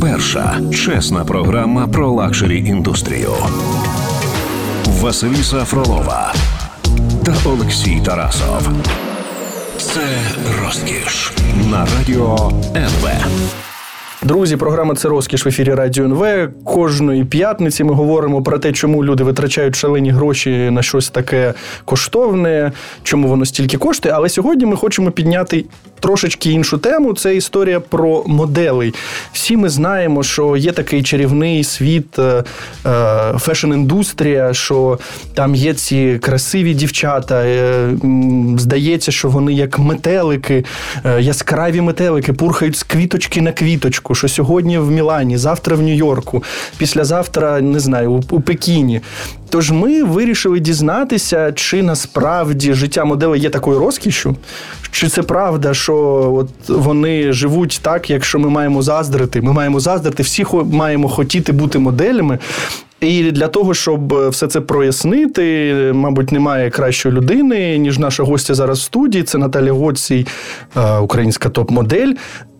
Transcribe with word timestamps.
Перша 0.00 0.60
чесна 0.72 1.24
програма 1.24 1.88
про 1.88 2.10
luxury 2.12 2.58
індустрію. 2.58 3.32
Василіса 4.86 5.64
Фролова 5.64 6.34
та 7.24 7.34
Олексій 7.44 8.00
Тарасов. 8.04 8.68
Це 9.78 10.00
розкіш 10.64 11.32
на 11.70 11.86
радіо 11.98 12.52
НВ. 12.76 13.08
Друзі, 14.24 14.56
програма 14.56 14.94
це 14.94 15.08
розкіш 15.08 15.46
в 15.46 15.48
ефірі 15.48 15.74
Радіо 15.74 16.04
НВ. 16.04 16.48
Кожної 16.64 17.24
п'ятниці 17.24 17.84
ми 17.84 17.94
говоримо 17.94 18.42
про 18.42 18.58
те, 18.58 18.72
чому 18.72 19.04
люди 19.04 19.24
витрачають 19.24 19.76
шалені 19.76 20.10
гроші 20.10 20.70
на 20.70 20.82
щось 20.82 21.10
таке 21.10 21.54
коштовне, 21.84 22.72
чому 23.02 23.28
воно 23.28 23.44
стільки 23.46 23.78
коштує. 23.78 24.14
Але 24.14 24.28
сьогодні 24.28 24.66
ми 24.66 24.76
хочемо 24.76 25.10
підняти 25.10 25.64
трошечки 26.00 26.50
іншу 26.50 26.78
тему. 26.78 27.14
Це 27.14 27.36
історія 27.36 27.80
про 27.80 28.22
моделей. 28.26 28.94
Всі 29.32 29.56
ми 29.56 29.68
знаємо, 29.68 30.22
що 30.22 30.56
є 30.56 30.72
такий 30.72 31.02
чарівний 31.02 31.64
світ, 31.64 32.18
е, 32.18 32.22
е, 32.22 32.44
фешн-індустрія, 33.32 34.54
що 34.54 34.98
там 35.34 35.54
є 35.54 35.74
ці 35.74 36.18
красиві 36.22 36.74
дівчата. 36.74 37.44
Е, 37.44 37.88
здається, 38.58 39.12
що 39.12 39.28
вони 39.28 39.52
як 39.52 39.78
метелики, 39.78 40.64
яскраві 41.18 41.80
метелики, 41.80 42.32
пурхають 42.32 42.76
з 42.76 42.82
квіточки 42.82 43.40
на 43.40 43.52
квіточку. 43.52 44.11
Що 44.14 44.28
сьогодні 44.28 44.78
в 44.78 44.90
Мілані, 44.90 45.36
завтра 45.38 45.76
в 45.76 45.82
Нью-Йорку, 45.82 46.44
післязавтра 46.78 47.60
не 47.60 47.80
знаю, 47.80 48.22
у 48.30 48.40
Пекіні. 48.40 49.00
Тож 49.50 49.70
ми 49.70 50.04
вирішили 50.04 50.60
дізнатися, 50.60 51.52
чи 51.52 51.82
насправді 51.82 52.74
життя 52.74 53.04
модели 53.04 53.38
є 53.38 53.50
такою 53.50 53.78
розкішю, 53.78 54.36
чи 54.90 55.08
це 55.08 55.22
правда, 55.22 55.74
що 55.74 55.96
от 56.36 56.68
вони 56.68 57.32
живуть 57.32 57.80
так, 57.82 58.10
якщо 58.10 58.38
ми 58.38 58.48
маємо 58.48 58.82
заздрити. 58.82 59.40
Ми 59.40 59.52
маємо 59.52 59.80
заздрити, 59.80 60.22
всі 60.22 60.46
маємо 60.64 61.08
хотіти 61.08 61.52
бути 61.52 61.78
моделями. 61.78 62.38
І 63.02 63.30
для 63.30 63.48
того, 63.48 63.74
щоб 63.74 64.28
все 64.28 64.46
це 64.46 64.60
прояснити, 64.60 65.74
мабуть, 65.94 66.32
немає 66.32 66.70
кращої 66.70 67.14
людини, 67.14 67.78
ніж 67.78 67.98
наша 67.98 68.22
гостя 68.22 68.54
зараз 68.54 68.78
в 68.78 68.82
студії. 68.82 69.24
Це 69.24 69.38
Наталя 69.38 69.72
Гоцій, 69.72 70.26
е, 70.76 70.98
українська 70.98 71.48
топ-модель. 71.48 72.12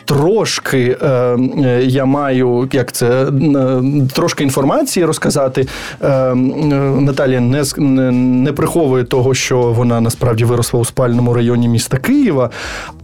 Трошки 0.04 0.96
е, 1.02 1.06
е, 1.06 1.84
я 1.84 2.04
маю 2.04 2.68
як 2.72 2.92
це 2.92 3.24
е, 3.24 3.82
трошки 4.14 4.44
інформації 4.44 5.06
розказати. 5.06 5.66
Е, 6.02 6.34
Наталія 6.34 7.40
не, 7.40 7.64
не 8.12 8.52
приховує 8.52 9.04
того, 9.04 9.34
що 9.34 9.58
вона 9.58 10.00
насправді 10.00 10.44
виросла 10.44 10.80
у 10.80 10.84
спальному 10.84 11.34
районі 11.34 11.68
міста 11.68 11.96
Києва. 11.96 12.50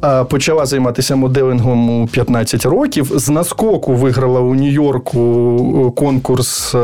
Е, 0.05 0.25
почала 0.25 0.67
займатися 0.67 1.17
моделингом 1.17 2.03
у 2.03 2.07
15 2.07 2.67
років. 2.67 3.13
З 3.15 3.29
наскоку 3.29 3.95
виграла 3.95 4.41
у 4.41 4.55
Нью-Йорку 4.55 5.93
конкурс 5.97 6.75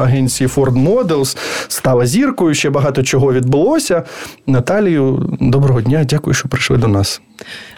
агенції 0.00 0.48
Ford 0.48 0.88
Models, 0.88 1.36
стала 1.68 2.06
зіркою. 2.06 2.54
Ще 2.54 2.70
багато 2.70 3.02
чого 3.02 3.32
відбулося. 3.32 4.02
Наталію, 4.46 5.36
доброго 5.40 5.80
дня, 5.80 6.04
дякую, 6.04 6.34
що 6.34 6.48
прийшли 6.48 6.76
до 6.76 6.88
нас. 6.88 7.20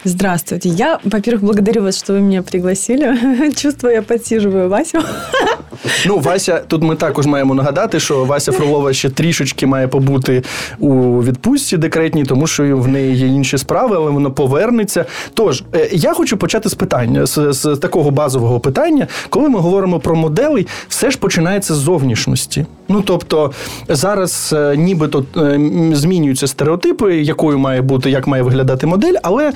Здравствуйте. 0.05 0.69
Я, 0.69 0.99
во-первых, 1.03 1.41
благодарю 1.41 1.80
вас, 1.81 1.97
что 1.97 2.13
вы 2.13 2.21
меня 2.21 2.41
пригласили. 2.41 3.51
Чувствую, 3.55 3.93
я 3.93 4.01
подсиживаю 4.01 4.69
Васю. 4.69 4.99
Ну, 6.05 6.19
Вася, 6.19 6.61
тут 6.67 6.83
ми 6.83 6.95
також 6.95 7.25
маємо 7.25 7.55
нагадати, 7.55 7.99
що 7.99 8.25
Вася 8.25 8.51
Фролова 8.51 8.93
ще 8.93 9.09
трішечки 9.09 9.67
має 9.67 9.87
побути 9.87 10.43
у 10.79 11.23
відпустці 11.23 11.77
декретній, 11.77 12.23
тому 12.23 12.47
що 12.47 12.77
в 12.77 12.87
неї 12.87 13.15
є 13.15 13.27
інші 13.27 13.57
справи, 13.57 13.95
але 13.95 14.11
вона 14.11 14.29
повернеться. 14.29 15.05
Тож, 15.33 15.63
е, 15.75 15.89
я 15.91 16.13
хочу 16.13 16.37
почати 16.37 16.69
з 16.69 16.73
питання, 16.73 17.25
з, 17.25 17.53
з 17.53 17.77
такого 17.77 18.11
базового 18.11 18.59
питання. 18.59 19.07
Коли 19.29 19.49
ми 19.49 19.59
говоримо 19.59 19.99
про 19.99 20.15
моделей, 20.15 20.67
все 20.89 21.11
ж 21.11 21.17
починається 21.17 21.73
з 21.73 21.77
зовнішності. 21.77 22.65
Ну, 22.89 23.01
тобто, 23.01 23.51
зараз 23.89 24.53
е, 24.57 24.77
нібито 24.77 25.25
е, 25.37 25.59
змінюються 25.93 26.47
стереотипи, 26.47 27.15
якою 27.15 27.59
має 27.59 27.81
бути, 27.81 28.09
як 28.09 28.27
має 28.27 28.43
виглядати 28.43 28.87
модель, 28.87 29.15
але 29.23 29.51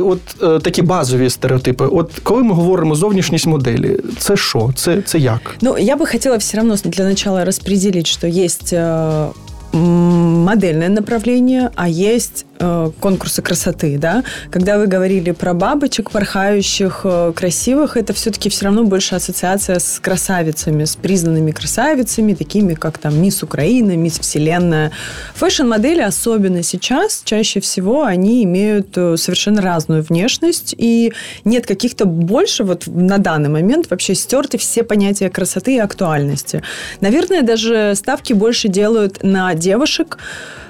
от 0.00 0.20
такі 0.62 0.79
базові 0.82 1.30
стереотипи. 1.30 1.86
От 1.86 2.12
коли 2.22 2.42
ми 2.42 2.54
говоримо 2.54 2.94
зовнішність 2.94 3.46
моделі, 3.46 3.96
це 4.18 4.36
що? 4.36 4.72
Це, 4.76 5.02
це 5.02 5.18
як? 5.18 5.56
Ну, 5.60 5.78
я 5.78 5.96
би 5.96 6.06
хотіла 6.06 6.36
все 6.36 6.60
одно 6.60 6.76
для 6.84 7.04
начала 7.04 7.44
розподілити, 7.44 8.04
що 8.04 8.26
є 8.26 8.48
модельне 8.48 9.28
модельное 9.72 10.88
направление, 10.88 11.70
а 11.76 11.88
есть 11.88 12.46
э, 12.60 12.90
конкурсы 13.00 13.42
красоты, 13.42 13.98
да. 13.98 14.22
Когда 14.50 14.78
вы 14.78 14.86
говорили 14.86 15.32
про 15.32 15.54
бабочек 15.54 16.10
порхающих, 16.10 17.00
э, 17.04 17.32
красивых, 17.34 17.96
это 17.96 18.12
все-таки 18.12 18.48
все 18.48 18.66
равно 18.66 18.84
больше 18.84 19.14
ассоциация 19.14 19.78
с 19.78 19.98
красавицами, 20.00 20.84
с 20.84 20.96
признанными 20.96 21.50
красавицами, 21.50 22.34
такими 22.34 22.74
как 22.74 22.98
там 22.98 23.20
Мисс 23.20 23.42
Украина, 23.42 23.96
Мисс 23.96 24.18
Вселенная. 24.18 24.92
Фэшн-модели, 25.34 26.02
особенно 26.02 26.62
сейчас, 26.62 27.22
чаще 27.24 27.60
всего 27.60 28.04
они 28.04 28.44
имеют 28.44 28.96
э, 28.96 29.16
совершенно 29.16 29.62
разную 29.62 30.02
внешность, 30.02 30.74
и 30.76 31.12
нет 31.44 31.66
каких-то 31.66 32.04
больше, 32.04 32.64
вот 32.64 32.86
на 32.86 33.18
данный 33.18 33.48
момент 33.48 33.90
вообще 33.90 34.14
стерты 34.14 34.58
все 34.58 34.82
понятия 34.82 35.30
красоты 35.30 35.76
и 35.76 35.78
актуальности. 35.78 36.62
Наверное, 37.00 37.42
даже 37.42 37.94
ставки 37.96 38.32
больше 38.32 38.68
делают 38.68 39.22
на 39.22 39.54
девушек, 39.54 40.18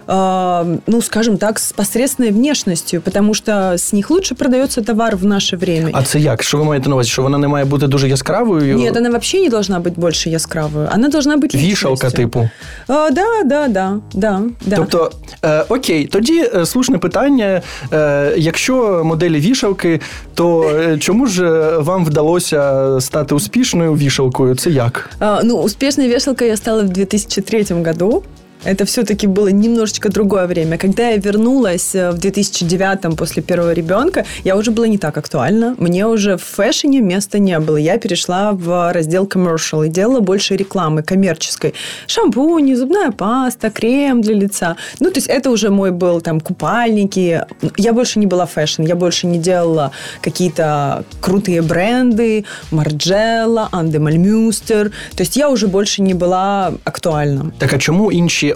э, 0.09 0.78
ну, 0.88 1.02
скажем 1.02 1.38
так, 1.38 1.59
с 1.59 1.74
посредственной 1.74 2.31
внешностью, 2.31 3.02
потому 3.02 3.34
что 3.34 3.52
с 3.78 3.94
них 3.94 4.12
лучше 4.12 4.36
продается 4.36 4.81
товар 4.81 5.16
в 5.16 5.25
наше 5.25 5.58
время. 5.58 5.90
А 5.94 6.03
це 6.03 6.19
як? 6.19 6.44
Що 6.44 6.58
ви 6.58 6.63
маєте 6.63 6.90
на 6.90 6.96
увазі? 6.96 7.09
Що 7.09 7.22
вона 7.22 7.38
не 7.38 7.47
має 7.47 7.66
бути 7.66 7.88
дуже 7.88 8.09
яскравою? 8.09 8.78
Нет, 8.78 8.97
она 8.97 9.09
вообще 9.09 9.41
не 9.41 9.50
должна 9.50 9.80
быть 9.80 9.94
больше 9.96 10.30
яскравою. 10.30 10.90
Она 10.96 11.09
должна 11.09 11.38
быть 11.38 11.56
Вішалка, 11.56 12.09
типу. 12.09 12.50
А, 12.88 13.09
да, 13.09 13.44
да, 13.46 13.68
да, 13.68 14.00
да, 14.13 14.41
да. 14.66 14.75
Тобто, 14.75 15.12
е, 15.44 15.66
окей, 15.69 16.06
тоді 16.06 16.50
е, 16.56 16.66
слушне 16.66 16.97
питання. 16.97 17.62
Е, 17.94 18.34
якщо 18.38 19.02
моделі 19.06 19.40
вішалки, 19.40 20.02
то 20.34 20.63
е, 20.63 20.97
чому 20.97 21.28
ж 21.28 21.46
е, 21.46 21.78
вам 21.78 22.06
вдалося 22.06 22.91
стати 23.02 23.36
успішною 23.36 23.94
вішалкою? 23.94 24.56
Це 24.56 24.69
як? 24.69 25.09
А, 25.19 25.41
ну, 25.44 25.56
успішною 25.56 26.16
вішалкою 26.16 26.50
я 26.50 26.58
стала 26.58 26.84
в 26.84 26.90
2003 26.90 27.66
году. 27.86 28.24
Это 28.65 28.84
все-таки 28.84 29.26
было 29.26 29.48
немножечко 29.48 30.10
другое 30.10 30.47
время. 30.47 30.76
Когда 30.76 31.09
я 31.09 31.16
вернулась 31.16 31.94
э, 31.94 32.10
в 32.10 32.19
2009 32.19 33.16
после 33.16 33.43
первого 33.43 33.72
ребенка, 33.72 34.26
я 34.44 34.56
уже 34.56 34.71
была 34.71 34.87
не 34.87 34.98
так 34.98 35.16
актуальна. 35.16 35.75
Мне 35.78 36.06
уже 36.06 36.37
в 36.37 36.43
фэшне 36.43 37.00
места 37.00 37.38
не 37.38 37.59
было. 37.59 37.76
Я 37.76 37.99
перешла 37.99 38.53
в 38.53 38.93
раздел 38.93 39.25
commercial 39.25 39.87
и 39.87 39.88
делала 39.88 40.20
больше 40.20 40.56
рекламы 40.56 41.03
коммерческой. 41.03 41.72
Шампунь, 42.06 42.76
зубная 42.76 43.12
паста, 43.12 43.70
крем 43.70 44.20
для 44.20 44.34
лица. 44.34 44.76
Ну, 45.00 45.10
то 45.10 45.19
есть 45.19 45.28
это 45.28 45.50
уже 45.50 45.70
мой 45.70 45.91
был 45.91 46.20
там 46.20 46.41
купальники. 46.41 47.43
Я 47.78 47.93
больше 47.94 48.19
не 48.19 48.26
была 48.26 48.44
fashion. 48.44 48.83
Я 48.82 48.94
больше 48.94 49.26
не 49.26 49.38
делала 49.38 49.91
какие-то 50.20 51.04
крутые 51.20 51.62
бренды. 51.62 52.44
Margiela, 52.71 53.69
Ann 53.72 53.99
Demeulemeester. 53.99 54.91
То 55.16 55.22
есть 55.22 55.37
я 55.37 55.49
уже 55.49 55.66
больше 55.66 56.03
не 56.03 56.12
была 56.12 56.75
актуальна. 56.84 57.53
Так 57.59 57.72
а 57.72 57.78
чому 57.78 58.12
інші 58.12 58.50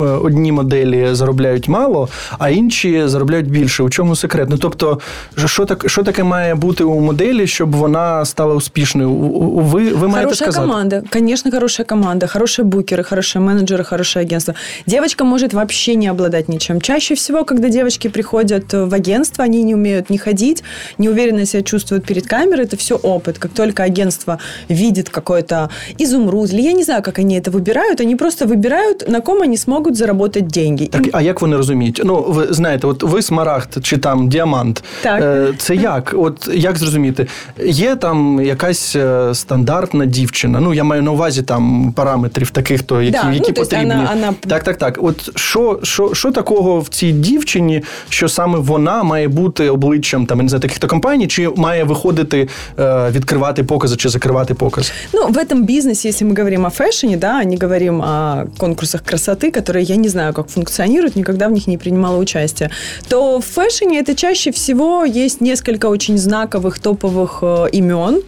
Е, 0.00 0.04
одні 0.04 0.52
моделі 0.52 1.08
заробляють 1.12 1.68
мало, 1.68 2.08
а 2.38 2.50
інші 2.50 3.02
заробляють 3.06 3.50
більше. 3.50 3.82
У 3.82 3.90
чому 3.90 4.16
секрет? 4.16 4.48
Ну 4.50 4.58
тобто, 4.58 5.00
що 5.46 5.64
так, 5.64 5.84
що 5.86 6.02
таке 6.02 6.24
має 6.24 6.54
бути 6.54 6.84
у 6.84 7.00
моделі, 7.00 7.46
щоб 7.46 7.76
вона 7.76 8.24
стала 8.24 8.54
успішною? 8.54 9.10
Ви 9.10 9.92
ви 9.92 10.08
маєте 10.08 10.24
хорошая 10.24 10.34
сказати? 10.34 10.68
команда, 10.68 11.02
конечно, 11.12 11.50
хорошая 11.50 11.86
команда, 11.86 12.26
хорошие 12.26 12.64
букеры, 12.64 13.08
хорошие 13.08 13.42
менеджеры, 13.42 13.84
хорошее 13.84 14.26
агентство. 14.26 14.54
Девочка 14.86 15.24
может 15.24 15.52
вообще 15.52 15.94
не 15.94 16.08
обладать 16.08 16.48
ничем. 16.48 16.80
Чаще 16.80 17.14
всего, 17.14 17.44
когда 17.44 17.68
девочки 17.68 18.08
приходят 18.08 18.72
в 18.72 18.94
агентство, 18.94 19.44
они 19.44 19.62
не 19.62 19.74
умеют 19.74 20.10
не 20.10 20.18
ходить, 20.18 20.62
не 20.98 21.08
уверенно 21.08 21.46
себя 21.46 21.62
чувствуют 21.62 22.04
перед 22.06 22.26
камерой, 22.26 22.64
это 22.64 22.76
все 22.76 22.94
опыт. 22.96 23.38
Как 23.38 23.52
только 23.52 23.82
агентство 23.82 24.38
видит 24.68 25.08
какой-то 25.08 25.70
изумруд, 25.98 26.52
или 26.52 26.62
я 26.62 26.72
не 26.72 26.84
знаю, 26.84 27.02
как 27.02 27.18
они 27.18 27.38
это 27.38 27.50
выбирают, 27.50 28.00
они 28.00 28.16
просто 28.16 28.46
выбирают 28.46 28.83
вибирають, 28.84 29.08
на 29.08 29.20
ком 29.20 29.38
вони 29.38 29.56
зможуть 29.56 29.96
заробити 29.96 30.40
деньги. 30.40 30.86
Так, 30.86 31.02
а 31.12 31.22
як 31.22 31.40
вони 31.40 31.56
розуміють? 31.56 32.00
Ну, 32.04 32.24
ви 32.28 32.46
знаєте, 32.50 32.86
от 32.86 33.02
ви 33.02 33.22
смарагд 33.22 33.78
чи 33.82 33.98
там 33.98 34.28
діамант. 34.28 34.84
Так. 35.02 35.22
Е, 35.22 35.48
це 35.58 35.74
як? 35.74 36.14
От 36.18 36.48
як 36.54 36.78
зрозуміти? 36.78 37.26
Є 37.64 37.96
там 37.96 38.40
якась 38.40 38.96
е, 38.96 39.34
стандартна 39.34 40.06
дівчина. 40.06 40.60
Ну, 40.60 40.74
я 40.74 40.84
маю 40.84 41.02
на 41.02 41.10
увазі 41.10 41.42
там 41.42 41.92
параметрів 41.96 42.50
таких, 42.50 42.82
то 42.82 43.02
які 43.02 43.18
да, 43.22 43.32
які 43.32 43.48
ну, 43.48 43.54
потрібні. 43.54 43.86
Вона, 43.86 44.10
вона... 44.14 44.34
Так, 44.48 44.64
так, 44.64 44.76
так. 44.76 44.98
От 45.02 45.38
що 45.38 45.80
що, 45.82 46.14
що 46.14 46.30
такого 46.30 46.80
в 46.80 46.88
цій 46.88 47.12
дівчині, 47.12 47.82
що 48.08 48.28
саме 48.28 48.58
вона 48.58 49.02
має 49.02 49.28
бути 49.28 49.68
обличчям 49.68 50.26
там 50.26 50.38
не 50.38 50.48
знаю, 50.48 50.62
таких-то 50.62 50.88
компаній, 50.88 51.26
чи 51.26 51.48
має 51.56 51.84
виходити 51.84 52.48
е, 52.78 53.10
відкривати 53.10 53.64
покази 53.64 53.96
чи 53.96 54.08
закривати 54.08 54.54
покази? 54.54 54.92
Ну, 55.14 55.26
в 55.26 55.36
этом 55.36 55.64
бизнесе, 55.64 56.08
если 56.08 56.26
мы 56.26 56.36
говорим 56.36 56.66
о 56.66 56.70
фэшне, 56.70 57.16
да, 57.16 57.38
а 57.40 57.44
не 57.44 57.56
говорим 57.56 58.00
о 58.00 58.44
конкурсе 58.58 58.73
конкурсах 58.75 59.03
красоты, 59.03 59.51
которые 59.51 59.83
я 59.83 59.95
не 59.95 60.09
знаю, 60.09 60.33
как 60.33 60.49
функционируют, 60.49 61.15
никогда 61.15 61.47
в 61.47 61.51
них 61.51 61.67
не 61.67 61.77
принимала 61.77 62.17
участие, 62.17 62.69
то 63.07 63.39
в 63.39 63.45
фэшне 63.45 63.99
это 63.99 64.15
чаще 64.15 64.51
всего 64.51 65.05
есть 65.05 65.41
несколько 65.41 65.85
очень 65.85 66.17
знаковых 66.17 66.79
топовых 66.79 67.39
э, 67.41 67.67
имен. 67.71 68.21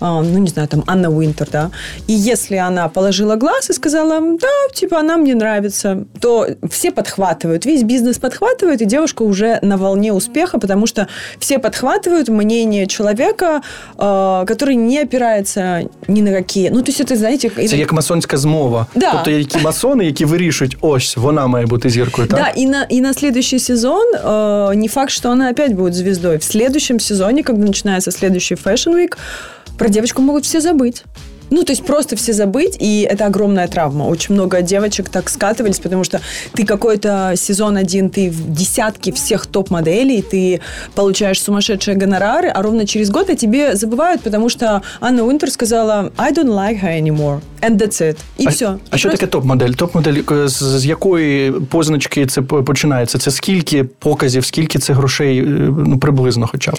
Э, 0.00 0.22
ну, 0.22 0.38
не 0.38 0.48
знаю, 0.48 0.68
там 0.68 0.82
Анна 0.86 1.10
Уинтер, 1.10 1.48
да. 1.52 1.70
И 2.08 2.12
если 2.12 2.56
она 2.56 2.88
положила 2.88 3.36
глаз 3.36 3.70
и 3.70 3.74
сказала, 3.74 4.20
да, 4.38 4.74
типа, 4.74 4.98
она 4.98 5.16
мне 5.16 5.34
нравится, 5.34 6.04
то 6.20 6.46
все 6.70 6.90
подхватывают, 6.90 7.66
весь 7.66 7.82
бизнес 7.82 8.18
подхватывает, 8.18 8.80
и 8.80 8.86
девушка 8.86 9.24
уже 9.24 9.58
на 9.62 9.76
волне 9.76 10.12
успеха, 10.12 10.58
потому 10.58 10.86
что 10.86 11.06
все 11.38 11.58
подхватывают 11.58 12.28
мнение 12.28 12.86
человека, 12.86 13.60
э, 13.98 14.44
который 14.46 14.76
не 14.76 15.02
опирается 15.02 15.82
ни 16.08 16.22
на 16.22 16.30
какие. 16.30 16.70
Ну, 16.70 16.82
то 16.82 16.90
есть 16.90 17.00
это, 17.00 17.16
знаете... 17.16 17.50
Це 17.50 17.76
як 17.76 17.92
масонська 17.92 18.36
змова. 18.36 18.86
Да. 18.94 19.12
Тобто 19.12 19.30
які 19.30 19.58
масони, 19.81 20.05
які 20.05 20.25
вирішують, 20.25 20.77
ось, 20.81 21.17
вона 21.17 21.47
має 21.47 21.65
бути 21.65 21.89
зіркою, 21.89 22.27
так? 22.27 22.39
Да, 22.39 22.61
и 22.61 22.65
на, 22.65 22.87
и 22.91 23.01
на 23.01 23.13
следующий 23.13 23.59
сезон 23.59 24.13
э, 24.15 24.75
не 24.75 24.87
факт, 24.87 25.11
что 25.11 25.31
она 25.31 25.49
опять 25.49 25.73
будет 25.73 25.93
звездой. 25.93 26.37
В 26.37 26.43
следующем 26.43 26.99
сезоне, 26.99 27.43
когда 27.43 27.65
начинается 27.65 28.11
следующий 28.11 28.55
Fashion 28.55 28.95
Week, 28.95 29.17
про 29.77 29.89
девочку 29.89 30.21
могут 30.21 30.45
все 30.45 30.59
забыть. 30.59 31.03
Ну, 31.51 31.63
то 31.63 31.71
есть 31.71 31.85
просто 31.85 32.15
все 32.15 32.33
забыть, 32.33 32.75
и 32.79 33.07
это 33.09 33.25
огромная 33.25 33.67
травма. 33.67 34.03
Очень 34.03 34.35
много 34.35 34.61
девочек 34.61 35.09
так 35.09 35.29
скатывались, 35.29 35.79
потому 35.81 36.03
что 36.03 36.19
ты 36.53 36.65
какой-то 36.65 37.33
сезон 37.35 37.77
один, 37.77 38.09
ты 38.09 38.29
в 38.29 38.53
десятке 38.53 39.11
всех 39.11 39.45
топ-моделей, 39.45 40.21
ты 40.21 40.59
получаешь 40.95 41.41
сумасшедшие 41.41 41.95
гонорары, 41.95 42.49
а 42.49 42.61
ровно 42.61 42.85
через 42.85 43.09
год 43.09 43.29
о 43.29 43.35
тебе 43.35 43.75
забывают, 43.75 44.21
потому 44.23 44.49
что 44.49 44.81
Анна 44.99 45.23
Уинтер 45.23 45.49
сказала 45.49 46.11
«I 46.17 46.33
don't 46.33 46.49
like 46.53 46.81
her 46.83 47.01
anymore». 47.01 47.39
And 47.61 47.77
that's 47.77 48.01
it. 48.01 48.17
И 48.39 48.45
а, 48.47 48.49
все. 48.49 48.75
А 48.89 48.97
що 48.97 49.09
таке 49.09 49.25
топ-модель? 49.25 49.71
Топ-модель 49.71 50.21
е, 50.31 50.47
з, 50.47 50.61
з 50.79 50.85
якої 50.85 51.51
позначки 51.51 52.25
це 52.25 52.41
по- 52.41 52.63
починається? 52.63 53.17
Це 53.17 53.31
скільки 53.31 53.83
показів, 53.83 54.45
скільки 54.45 54.79
це 54.79 54.93
грошей, 54.93 55.39
е, 55.39 55.43
ну, 55.87 55.97
приблизно 55.99 56.47
хоча 56.51 56.71
б? 56.71 56.75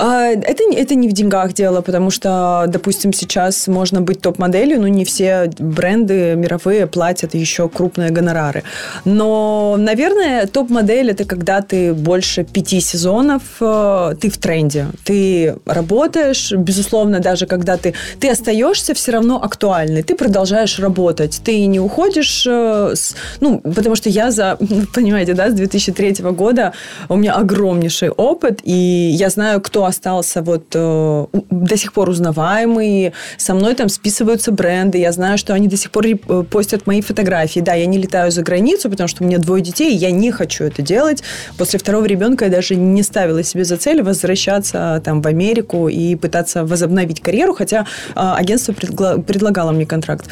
А, 0.00 0.26
Это, 0.28 0.62
это 0.72 0.94
не 0.94 1.08
в 1.08 1.12
деньгах 1.12 1.52
дело, 1.54 1.80
потому 1.80 2.10
что, 2.10 2.64
допустим, 2.68 3.12
сейчас 3.12 3.66
можно 3.66 4.00
быть 4.00 4.20
топ-моделью, 4.20 4.80
но 4.80 4.86
не 4.88 5.04
все 5.04 5.50
бренды 5.58 6.34
мировые 6.36 6.86
платят 6.86 7.34
еще 7.34 7.68
крупные 7.68 8.10
гонорары. 8.10 8.62
Но, 9.04 9.74
наверное, 9.76 10.46
топ-модель– 10.46 11.10
это 11.10 11.24
когда 11.24 11.62
ты 11.62 11.92
больше 11.94 12.44
пяти 12.44 12.80
сезонов, 12.80 13.42
э, 13.60 14.14
ты 14.20 14.30
в 14.30 14.38
тренде, 14.38 14.86
ты 15.04 15.56
работаешь, 15.66 16.52
безусловно, 16.52 17.18
даже 17.18 17.46
когда 17.46 17.76
ты, 17.76 17.94
ты 18.20 18.30
остаешься 18.30 18.94
все 18.94 19.12
равно 19.12 19.42
актуальный, 19.42 20.02
ты 20.04 20.14
продолжаешь 20.14 20.78
работать, 20.78 21.40
ты 21.44 21.66
не 21.66 21.80
уходишь, 21.80 22.46
э, 22.46 22.92
с- 22.94 23.16
ну, 23.40 23.58
потому 23.58 23.96
что 23.96 24.08
я 24.10 24.30
за, 24.30 24.56
ну, 24.60 24.82
понимаете, 24.94 25.34
да, 25.34 25.50
с 25.50 25.54
2003 25.54 26.22
года 26.32 26.72
у 27.08 27.16
меня 27.16 27.34
огромнейший 27.34 28.10
опыт, 28.10 28.60
и 28.62 29.10
я 29.18 29.28
знаю, 29.30 29.60
кто 29.60 29.87
остался 29.88 30.42
вот 30.42 30.64
э, 30.74 31.26
до 31.50 31.76
сих 31.76 31.92
пор 31.92 32.08
узнаваемый, 32.08 33.12
со 33.36 33.54
мной 33.54 33.74
там 33.74 33.88
списываются 33.88 34.52
бренды, 34.52 34.98
я 34.98 35.12
знаю, 35.12 35.38
что 35.38 35.54
они 35.54 35.68
до 35.68 35.76
сих 35.76 35.90
пор 35.90 36.06
э, 36.06 36.16
постят 36.50 36.86
мои 36.86 37.00
фотографии. 37.00 37.60
Да, 37.60 37.74
я 37.74 37.86
не 37.86 37.98
летаю 37.98 38.30
за 38.30 38.42
границу, 38.42 38.90
потому 38.90 39.08
что 39.08 39.24
у 39.24 39.26
меня 39.26 39.38
двое 39.38 39.62
детей, 39.62 39.92
и 39.92 39.96
я 39.96 40.10
не 40.10 40.30
хочу 40.30 40.64
это 40.64 40.82
делать. 40.82 41.22
После 41.56 41.78
второго 41.78 42.04
ребенка 42.04 42.44
я 42.44 42.50
даже 42.50 42.76
не 42.76 43.02
ставила 43.02 43.42
себе 43.42 43.64
за 43.64 43.76
цель 43.76 44.02
возвращаться 44.02 45.00
там 45.04 45.22
в 45.22 45.26
Америку 45.26 45.88
и 45.88 46.14
пытаться 46.16 46.64
возобновить 46.64 47.20
карьеру, 47.20 47.54
хотя 47.54 47.80
э, 47.80 47.84
агентство 48.14 48.72
предлагало 48.72 49.72
мне 49.72 49.86
контракт. 49.86 50.26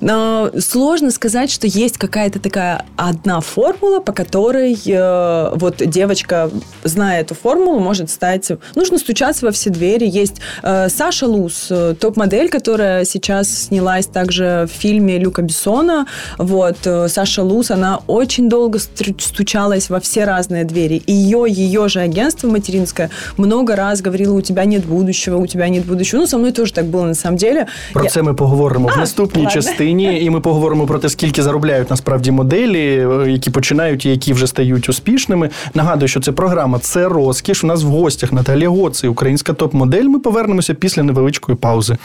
Но 0.00 0.50
сложно 0.58 1.10
сказать, 1.10 1.50
что 1.50 1.66
есть 1.66 1.98
какая-то 1.98 2.38
такая 2.40 2.84
одна 2.96 3.40
формула, 3.40 4.00
по 4.00 4.12
которой 4.12 4.78
э, 4.86 5.50
вот 5.56 5.76
девочка, 5.78 6.50
зная 6.84 7.20
эту 7.20 7.34
формулу, 7.34 7.80
может 7.80 8.10
стать... 8.10 8.50
Нужно 8.74 8.98
стучаться 8.98 9.46
во 9.46 9.52
все 9.52 9.70
двери. 9.70 10.06
Есть 10.08 10.40
э, 10.62 10.88
Саша 10.88 11.26
Луз, 11.26 11.66
э, 11.70 11.94
топ-модель, 12.00 12.48
которая 12.48 13.04
сейчас 13.04 13.48
снялась 13.66 14.06
также 14.06 14.66
в 14.72 14.72
фильме 14.80 15.18
Люка 15.18 15.42
Бессона. 15.42 16.06
Вот, 16.38 16.76
э, 16.86 17.08
Саша 17.08 17.42
Луз, 17.42 17.70
она 17.70 18.00
очень 18.06 18.48
долго 18.48 18.78
стучалась 18.78 19.90
во 19.90 20.00
все 20.00 20.24
разные 20.24 20.64
двери. 20.64 21.02
И 21.06 21.12
ее, 21.12 21.44
ее 21.48 21.88
же 21.88 22.00
агентство 22.00 22.48
материнское 22.48 23.10
много 23.36 23.76
раз 23.76 24.00
говорило, 24.00 24.34
у 24.34 24.40
тебя 24.40 24.64
нет 24.64 24.84
будущего, 24.86 25.36
у 25.36 25.46
тебя 25.46 25.68
нет 25.68 25.84
будущего. 25.86 26.20
Ну, 26.20 26.26
со 26.26 26.38
мной 26.38 26.52
тоже 26.52 26.72
так 26.72 26.84
было 26.86 27.04
на 27.04 27.14
самом 27.14 27.36
деле. 27.36 27.66
Про 27.92 28.04
Я- 28.04 28.10
це 28.10 28.22
ми 28.22 28.34
поговоримо 28.34 28.88
в 28.88 28.92
А, 28.94 28.96
наступній 28.96 29.42
ладно. 29.44 29.60
частині, 29.62 29.89
і 29.98 30.30
ми 30.30 30.40
поговоримо 30.40 30.86
про 30.86 30.98
те, 30.98 31.08
скільки 31.08 31.42
заробляють 31.42 31.90
насправді 31.90 32.30
моделі, 32.30 33.08
е, 33.24 33.30
які 33.30 33.50
починають 33.50 34.06
і 34.06 34.10
які 34.10 34.32
вже 34.32 34.46
стають 34.46 34.88
успішними. 34.88 35.50
Нагадую, 35.74 36.08
що 36.08 36.20
це 36.20 36.32
програма 36.32 36.78
це 36.78 37.08
розкіш. 37.08 37.64
У 37.64 37.66
нас 37.66 37.82
в 37.82 37.86
гостях 37.86 38.32
Наталія 38.32 38.68
Гоци, 38.68 39.08
українська 39.08 39.52
топ-модель. 39.52 40.04
Ми 40.04 40.18
повернемося 40.18 40.74
після 40.74 41.02
невеличкої 41.02 41.58
паузи. 41.58 41.96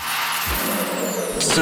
Це 1.40 1.62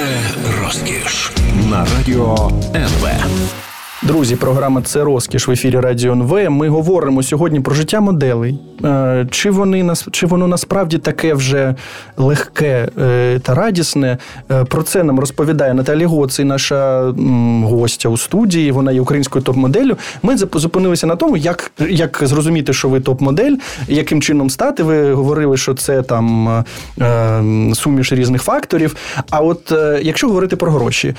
розкіш 0.61 1.31
на 1.69 1.85
радіо 1.97 2.51
НВ. 2.75 3.62
Друзі, 4.07 4.35
програма 4.35 4.81
це 4.81 5.03
розкіш 5.03 5.47
в 5.47 5.51
ефірі 5.51 5.79
Радіо 5.79 6.11
НВ. 6.11 6.49
Ми 6.49 6.69
говоримо 6.69 7.23
сьогодні 7.23 7.59
про 7.59 7.75
життя 7.75 8.01
моделей. 8.01 8.59
Е, 8.85 9.27
Чи 9.31 9.49
вони 9.51 9.93
чи 10.11 10.25
воно 10.25 10.47
насправді 10.47 10.97
таке 10.97 11.33
вже 11.33 11.75
легке 12.17 12.87
е, 13.01 13.39
та 13.39 13.55
радісне? 13.55 14.17
Е, 14.51 14.63
Про 14.63 14.83
це 14.83 15.03
нам 15.03 15.19
розповідає 15.19 15.73
Наталія 15.73 16.07
Гоций, 16.07 16.45
наша 16.45 17.13
гостя 17.63 18.09
у 18.09 18.17
студії. 18.17 18.71
Вона 18.71 18.91
є 18.91 19.01
українською 19.01 19.45
топ-моделлю. 19.45 19.97
Ми 20.23 20.37
зупинилися 20.37 21.07
на 21.07 21.15
тому, 21.15 21.37
як, 21.37 21.71
як 21.89 22.19
зрозуміти, 22.23 22.73
що 22.73 22.89
ви 22.89 22.99
топ-модель, 22.99 23.55
яким 23.87 24.21
чином 24.21 24.49
стати. 24.49 24.83
Ви 24.83 25.13
говорили, 25.13 25.57
що 25.57 25.73
це 25.73 26.01
там 26.01 26.63
суміш 27.73 28.13
різних 28.13 28.41
факторів. 28.43 28.95
А 29.29 29.39
от 29.39 29.73
якщо 30.01 30.27
говорити 30.27 30.55
про 30.55 30.71
гроші 30.71 31.15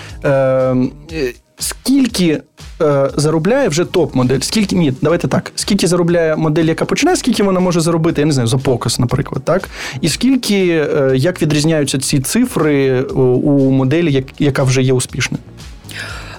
Е, 1.54 1.54
е, 1.54 1.54
Скільки 1.60 2.42
е, 2.82 3.10
заробляє 3.16 3.70
вже 3.70 3.86
топ-модель? 3.86 4.40
Скільки 4.40 4.76
ні, 4.76 4.94
давайте 5.02 5.28
так. 5.28 5.52
Скільки 5.56 5.88
заробляє 5.88 6.36
модель, 6.36 6.66
яка 6.66 6.86
починає, 6.86 7.18
скільки 7.18 7.44
вона 7.44 7.60
може 7.60 7.82
заробити, 7.82 8.22
я 8.22 8.28
не 8.28 8.34
знаю, 8.34 8.48
за 8.48 8.58
показ, 8.58 9.00
наприклад, 9.00 9.44
так? 9.44 9.70
І 10.02 10.10
скільки, 10.10 10.68
е, 10.68 11.12
як 11.16 11.42
відрізняються 11.42 12.00
ці 12.00 12.20
цифри 12.20 13.02
у, 13.02 13.22
у 13.22 13.72
моделі, 13.72 14.14
як, 14.14 14.26
яка 14.40 14.64
вже 14.64 14.82
є 14.84 14.94
успішною? 14.94 15.44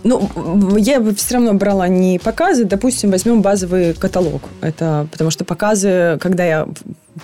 Ну, 0.04 0.30
м, 0.36 0.78
я 0.78 0.98
бы 1.00 1.12
все 1.14 1.34
равно 1.34 1.54
брала 1.54 1.88
не 1.88 2.18
показы, 2.18 2.64
допустим, 2.64 3.10
возьмем 3.10 3.42
базовый 3.42 3.92
каталог. 3.92 4.40
Это 4.62 5.06
потому 5.10 5.30
что 5.30 5.44
показы, 5.44 6.18
когда 6.18 6.44
я 6.44 6.66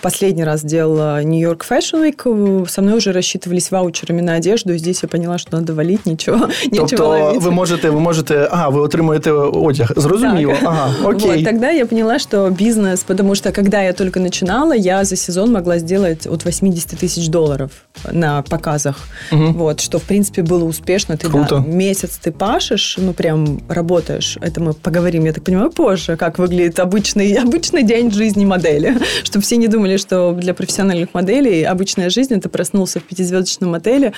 последний 0.01 0.43
раз 0.43 0.63
делала 0.63 1.23
Нью-Йорк 1.23 1.65
Fashion 1.69 2.01
Week, 2.01 2.69
со 2.69 2.81
мной 2.81 2.97
уже 2.97 3.11
рассчитывались 3.11 3.71
ваучерами 3.71 4.21
на 4.21 4.33
одежду, 4.35 4.73
и 4.73 4.77
здесь 4.77 5.03
я 5.03 5.09
поняла, 5.09 5.37
что 5.37 5.57
надо 5.57 5.73
валить, 5.73 6.05
ничего, 6.05 6.37
нечего 6.71 6.87
Тобто 6.87 7.39
ви 7.39 7.51
можете, 7.51 7.89
ви 7.89 7.99
можете, 7.99 8.47
ага, 8.51 8.69
ви 8.69 8.81
отримуєте 8.81 9.31
одяг. 9.31 9.93
Зрозуміло. 9.95 10.53
Так. 10.53 10.63
Ага, 10.63 10.93
окей. 11.09 11.35
Вот, 11.35 11.43
тогда 11.43 11.71
я 11.71 11.85
поняла, 11.85 12.19
что 12.19 12.49
бизнес, 12.49 13.03
потому 13.03 13.35
что 13.35 13.51
когда 13.51 13.81
я 13.81 13.93
только 13.93 14.19
начинала, 14.19 14.75
я 14.75 15.03
за 15.03 15.15
сезон 15.15 15.51
могла 15.51 15.79
сделать 15.79 16.27
от 16.27 16.45
80 16.45 16.99
тысяч 16.99 17.29
долларов 17.29 17.71
на 18.11 18.41
показах. 18.41 18.95
Мгм. 19.31 19.53
Вот, 19.53 19.81
что, 19.81 19.97
в 19.99 20.03
принципе, 20.03 20.41
было 20.41 20.63
успешно. 20.63 21.17
Ты 21.17 21.29
Круто. 21.29 21.55
да, 21.55 21.75
месяц 21.75 22.19
ты 22.25 22.31
пашешь, 22.31 22.97
ну, 23.01 23.13
прям 23.13 23.59
работаешь. 23.69 24.37
Это 24.41 24.61
мы 24.61 24.73
поговорим, 24.73 25.25
я 25.25 25.33
так 25.33 25.43
понимаю, 25.43 25.71
позже, 25.71 26.15
как 26.15 26.39
выглядит 26.39 26.79
обычный, 26.79 27.33
обычный 27.47 27.83
день 27.83 28.11
жизни 28.11 28.45
модели. 28.45 28.97
Чтобы 29.23 29.41
все 29.41 29.57
не 29.57 29.67
думали, 29.67 29.80
что 29.98 30.32
для 30.32 30.54
профессиональных 30.54 31.08
моделей 31.14 31.64
обычная 31.64 32.10
жизнь – 32.10 32.36
это 32.38 32.48
проснулся 32.48 32.98
в 32.98 33.02
пятизвездочном 33.02 33.74
отеле 33.74 34.12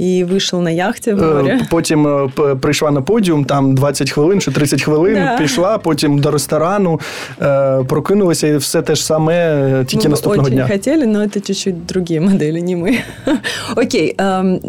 и 0.00 0.24
вышел 0.30 0.60
на 0.60 0.70
яхте 0.70 1.14
в 1.14 1.18
море. 1.22 1.58
Е, 1.62 1.66
Потім 1.70 2.06
е, 2.06 2.28
п- 2.34 2.54
прийшла 2.54 2.90
на 2.90 3.02
подіум, 3.02 3.44
там 3.44 3.74
20 3.74 4.10
хвилин 4.10 4.40
чи 4.40 4.50
30 4.50 4.82
хвилин, 4.82 5.14
Да. 5.14 5.38
пішла, 5.38 5.78
потім 5.78 6.18
до 6.18 6.30
ресторану, 6.30 7.00
е, 7.42 7.84
прокинулася 7.88 8.46
і 8.46 8.56
все 8.56 8.82
те 8.82 8.94
ж 8.94 9.04
саме 9.04 9.34
е, 9.80 9.84
тільки 9.84 10.04
Мы 10.04 10.06
бы 10.06 10.10
наступного 10.10 10.46
очень 10.46 10.54
дня. 10.56 10.68
хотели, 10.68 11.06
но 11.06 11.18
это 11.22 11.40
чуть-чуть 11.40 11.86
другие 11.86 12.20
модели, 12.20 12.60
не 12.60 12.76
мы. 12.76 12.98
Окей, 13.76 14.14
эм, 14.18 14.60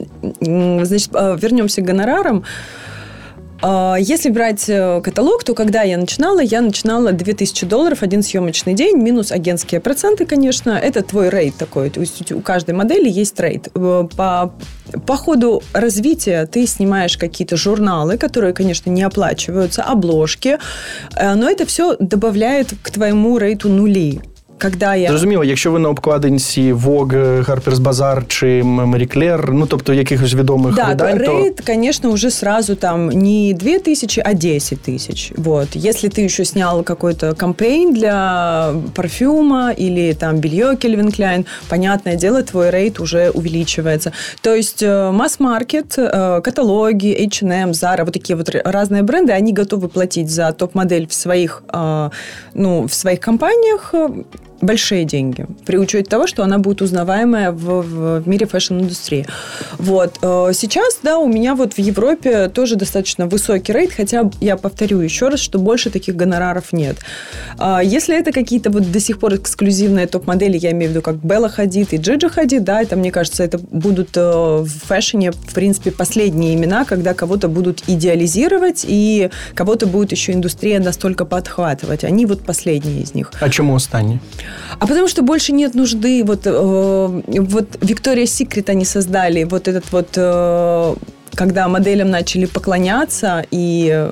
м, 0.48 0.86
значит, 0.86 1.12
э, 1.14 1.40
вернемся 1.40 1.82
к 1.82 1.86
гонорарам. 1.88 2.44
А, 3.63 3.97
Если 3.99 4.31
брать 4.31 4.69
э, 4.69 5.01
каталог, 5.03 5.45
то 5.45 5.55
когда 5.55 5.83
я 5.83 5.97
начинала, 5.97 6.41
я 6.41 6.61
начинала 6.61 7.13
2000 7.13 7.67
долларов 7.67 8.03
один 8.03 8.23
съемочный 8.23 8.75
день, 8.75 8.97
минус 8.99 9.33
агентские 9.33 9.81
проценты, 9.81 10.27
конечно. 10.27 10.71
Это 10.71 11.03
твой 11.03 11.31
рейд 11.31 11.57
такой. 11.57 11.91
То 11.91 12.01
есть 12.01 12.33
у 12.33 12.41
каждой 12.41 12.75
модели 12.75 13.09
есть 13.09 13.39
рейд. 13.41 13.69
Э, 13.75 14.07
По, 14.17 14.55
по 15.07 15.17
ходу 15.17 15.63
развития 15.73 16.47
ты 16.47 16.67
снимаешь 16.67 17.17
какие-то 17.17 17.57
журналы, 17.57 18.19
которые, 18.19 18.53
конечно, 18.53 18.91
не 18.91 19.03
оплачиваются, 19.03 19.83
обложки, 19.83 20.59
э, 21.15 21.35
но 21.35 21.49
это 21.49 21.65
все 21.67 21.97
добавляет 21.99 22.75
к 22.83 22.91
твоему 22.91 23.39
рейту 23.39 23.69
нули. 23.69 24.21
когда 24.62 24.96
я... 24.96 25.10
Зрозуміло, 25.10 25.44
якщо 25.44 25.72
ви 25.72 25.80
на 25.80 25.90
обкладинці 25.90 26.74
Vogue, 26.74 27.46
Harper's 27.46 27.76
Bazaar 27.76 28.28
чи 28.28 28.62
Marie 28.62 29.18
Claire, 29.18 29.54
ну 29.54 29.66
тобто 29.66 29.94
якихось 29.94 30.34
відомих 30.34 30.76
да, 30.76 30.90
видань, 30.90 31.18
то 31.18 31.24
рейд, 31.24 31.62
конечно, 31.62 32.10
уже 32.10 32.32
сразу 32.32 32.76
там 32.76 33.10
не 33.10 33.54
2 33.54 33.72
тысячи, 33.72 34.22
а 34.26 34.34
10 34.34 34.80
тысяч. 34.88 35.34
Вот. 35.38 35.68
Если 35.76 36.10
ты 36.10 36.22
еще 36.22 36.46
снял 36.46 36.84
какой-то 36.84 37.34
кампейн 37.34 37.94
для 37.94 38.74
парфюма 38.94 39.72
или 39.72 40.14
там 40.14 40.38
белье 40.38 40.66
Calvin 40.66 41.20
Klein, 41.20 41.46
понятное 41.70 42.16
дело, 42.16 42.44
твой 42.44 42.70
рейд 42.70 43.00
уже 43.00 43.32
увеличивается. 43.32 44.12
То 44.42 44.56
есть 44.56 44.84
э, 44.84 45.12
масс-маркет, 45.12 45.98
э, 45.98 46.42
каталоги, 46.44 47.28
H&M, 47.28 47.72
Zara, 47.72 48.04
вот 48.04 48.14
такие 48.14 48.36
вот 48.36 48.56
разные 48.66 49.02
бренды, 49.02 49.34
они 49.34 49.54
готовы 49.54 49.88
платить 49.88 50.30
за 50.30 50.52
топ-модель 50.52 51.08
в 51.08 51.14
своих, 51.14 51.64
э, 51.74 52.10
ну, 52.54 52.84
в 52.84 52.94
своих 52.94 53.20
компаниях 53.20 53.96
большие 54.67 55.05
деньги 55.05 55.47
при 55.65 55.79
учете 55.79 56.11
того, 56.11 56.27
что 56.27 56.43
она 56.43 56.59
будет 56.59 56.83
узнаваемая 56.83 57.53
в, 57.53 57.83
в, 57.83 58.29
мире 58.29 58.47
fashion-индустрии. 58.47 59.27
Вот. 59.79 60.19
Э, 60.23 60.51
сейчас, 60.53 60.99
да, 61.03 61.19
у 61.19 61.29
меня 61.29 61.55
вот 61.55 61.75
в 61.75 61.79
Европе 61.79 62.49
тоже 62.49 62.77
достаточно 62.77 63.27
высокий 63.27 63.73
rate, 63.73 63.93
хотя 63.93 64.31
я 64.41 64.57
повторю 64.57 65.01
еще 65.01 65.29
раз, 65.29 65.41
что 65.41 65.59
больше 65.59 65.91
таких 65.91 66.17
гонораров 66.17 66.73
нет. 66.73 66.97
А 67.59 67.83
если 67.83 68.19
это 68.19 68.33
какие-то 68.33 68.71
вот 68.71 68.91
до 68.91 69.01
сих 69.01 69.19
пор 69.19 69.37
эксклюзивные 69.37 70.07
топ-модели, 70.07 70.59
я 70.59 70.73
имею 70.73 70.91
в 70.91 70.95
виду 70.95 71.03
как 71.03 71.17
Белла 71.17 71.49
Хадид 71.49 71.93
и 71.93 71.97
Джиджи 71.97 72.29
Хадид, 72.29 72.65
да, 72.65 72.83
это, 72.83 72.97
мне 72.97 73.11
кажется, 73.11 73.45
это 73.45 73.59
будут 73.59 74.17
э, 74.17 74.21
в 74.21 74.69
fashion 74.87 75.21
е, 75.21 75.31
в 75.31 75.55
принципе, 75.55 75.91
последние 75.93 76.55
имена, 76.55 76.85
когда 76.85 77.15
кого-то 77.15 77.49
будут 77.49 77.83
идеализировать 77.87 78.85
и 78.89 79.31
кого-то 79.55 79.87
будет 79.87 80.13
еще 80.13 80.33
индустрия 80.33 80.81
настолько 80.81 81.25
подхватывать. 81.25 82.05
Они 82.05 82.27
вот 82.27 82.43
последние 82.43 83.03
из 83.03 83.15
них. 83.15 83.33
А 83.41 83.49
чему 83.49 83.77
останні? 83.77 84.21
А 84.80 84.88
потому 84.88 85.08
что 85.08 85.22
больше 85.22 85.54
нет 85.54 85.76
нужды. 85.76 86.24
Вот, 86.24 86.42
э, 86.46 87.22
вот 87.28 87.76
Victoria's 87.82 88.32
Secret 88.42 88.70
они 88.70 88.86
создали 88.86 89.44
вот 89.44 89.68
этот 89.68 89.92
вот, 89.92 90.18
э, 90.18 90.96
когда 91.36 91.68
моделям 91.68 92.10
начали 92.10 92.46
поклоняться 92.46 93.46
и 93.52 94.08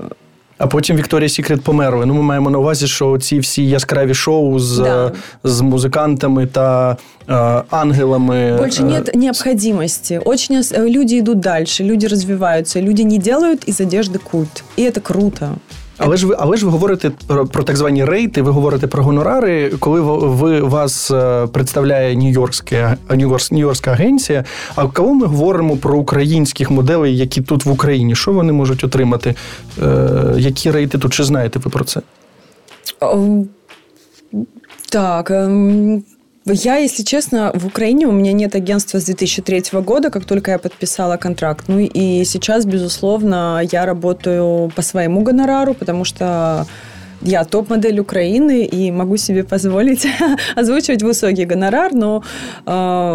а 0.59 0.67
потім 0.67 0.97
Вікторія 0.97 1.29
Сікрет 1.29 1.61
померли. 1.61 2.05
Ну, 2.05 2.13
ми 2.13 2.21
маємо 2.21 2.49
на 2.49 2.57
увазі, 2.57 2.87
що 2.87 3.17
ці 3.17 3.39
всі 3.39 3.69
яскраві 3.69 4.13
шоу 4.13 4.59
з 4.59 4.77
да. 4.77 5.11
з 5.43 5.61
музикантами 5.61 6.47
та 6.47 6.97
э, 7.27 7.63
ангелами. 7.69 8.57
Больше 8.57 8.83
нет 8.83 9.15
необходимости. 9.15 10.21
Очень 10.25 10.63
люди 10.77 11.19
идут 11.19 11.39
дальше, 11.39 11.83
люди 11.83 12.07
развиваются, 12.07 12.81
люди 12.81 13.03
не 13.03 13.17
делают 13.17 13.69
из 13.69 13.81
одежды 13.81 14.19
культ. 14.19 14.63
И 14.77 14.83
это 14.83 14.99
круто. 15.01 15.49
Але 15.98 16.16
ж 16.16 16.26
ви, 16.26 16.36
але 16.38 16.56
ж 16.56 16.64
ви 16.66 16.72
говорите 16.72 17.10
про, 17.26 17.46
про 17.46 17.62
так 17.62 17.76
звані 17.76 18.04
рейти, 18.04 18.42
ви 18.42 18.50
говорите 18.50 18.86
про 18.86 19.02
гонорари, 19.04 19.70
коли 19.78 20.00
ви 20.00 20.60
вас 20.60 21.10
е, 21.10 21.46
представляє 21.46 22.16
Нью-Йоркська 22.16 22.96
Нью-Йоркська 23.08 23.90
агенція. 23.90 24.44
А 24.76 24.86
коли 24.86 25.14
ми 25.14 25.26
говоримо 25.26 25.76
про 25.76 25.98
українських 25.98 26.70
моделей, 26.70 27.16
які 27.16 27.42
тут 27.42 27.64
в 27.64 27.70
Україні, 27.70 28.14
що 28.14 28.32
вони 28.32 28.52
можуть 28.52 28.84
отримати? 28.84 29.34
Е, 29.82 30.34
Які 30.36 30.70
рейти 30.70 30.98
тут? 30.98 31.12
Чи 31.12 31.24
знаєте 31.24 31.58
ви 31.58 31.70
про 31.70 31.84
це? 31.84 32.00
Так, 34.90 35.30
ем, 35.30 36.02
я, 36.52 36.76
если 36.76 37.02
честно, 37.02 37.52
в 37.54 37.66
Украине 37.66 38.06
у 38.06 38.12
меня 38.12 38.32
нет 38.32 38.54
агентства 38.54 39.00
с 39.00 39.04
2003 39.04 39.80
года, 39.80 40.10
как 40.10 40.24
только 40.26 40.50
я 40.50 40.58
подписала 40.58 41.16
контракт. 41.16 41.64
Ну 41.68 41.78
и 41.78 42.24
сейчас, 42.24 42.66
безусловно, 42.66 43.62
я 43.72 43.86
работаю 43.86 44.70
по 44.76 44.82
своему 44.82 45.22
гонорару, 45.22 45.74
потому 45.74 46.04
что 46.04 46.66
я 47.21 47.43
топ-модель 47.43 47.99
Украины 47.99 48.65
и 48.65 48.91
могу 48.91 49.17
себе 49.17 49.43
позволить 49.43 50.07
озвучивать 50.55 51.03
высокий 51.03 51.45
гонорар, 51.45 51.93
но, 51.93 52.23
э, 52.65 52.71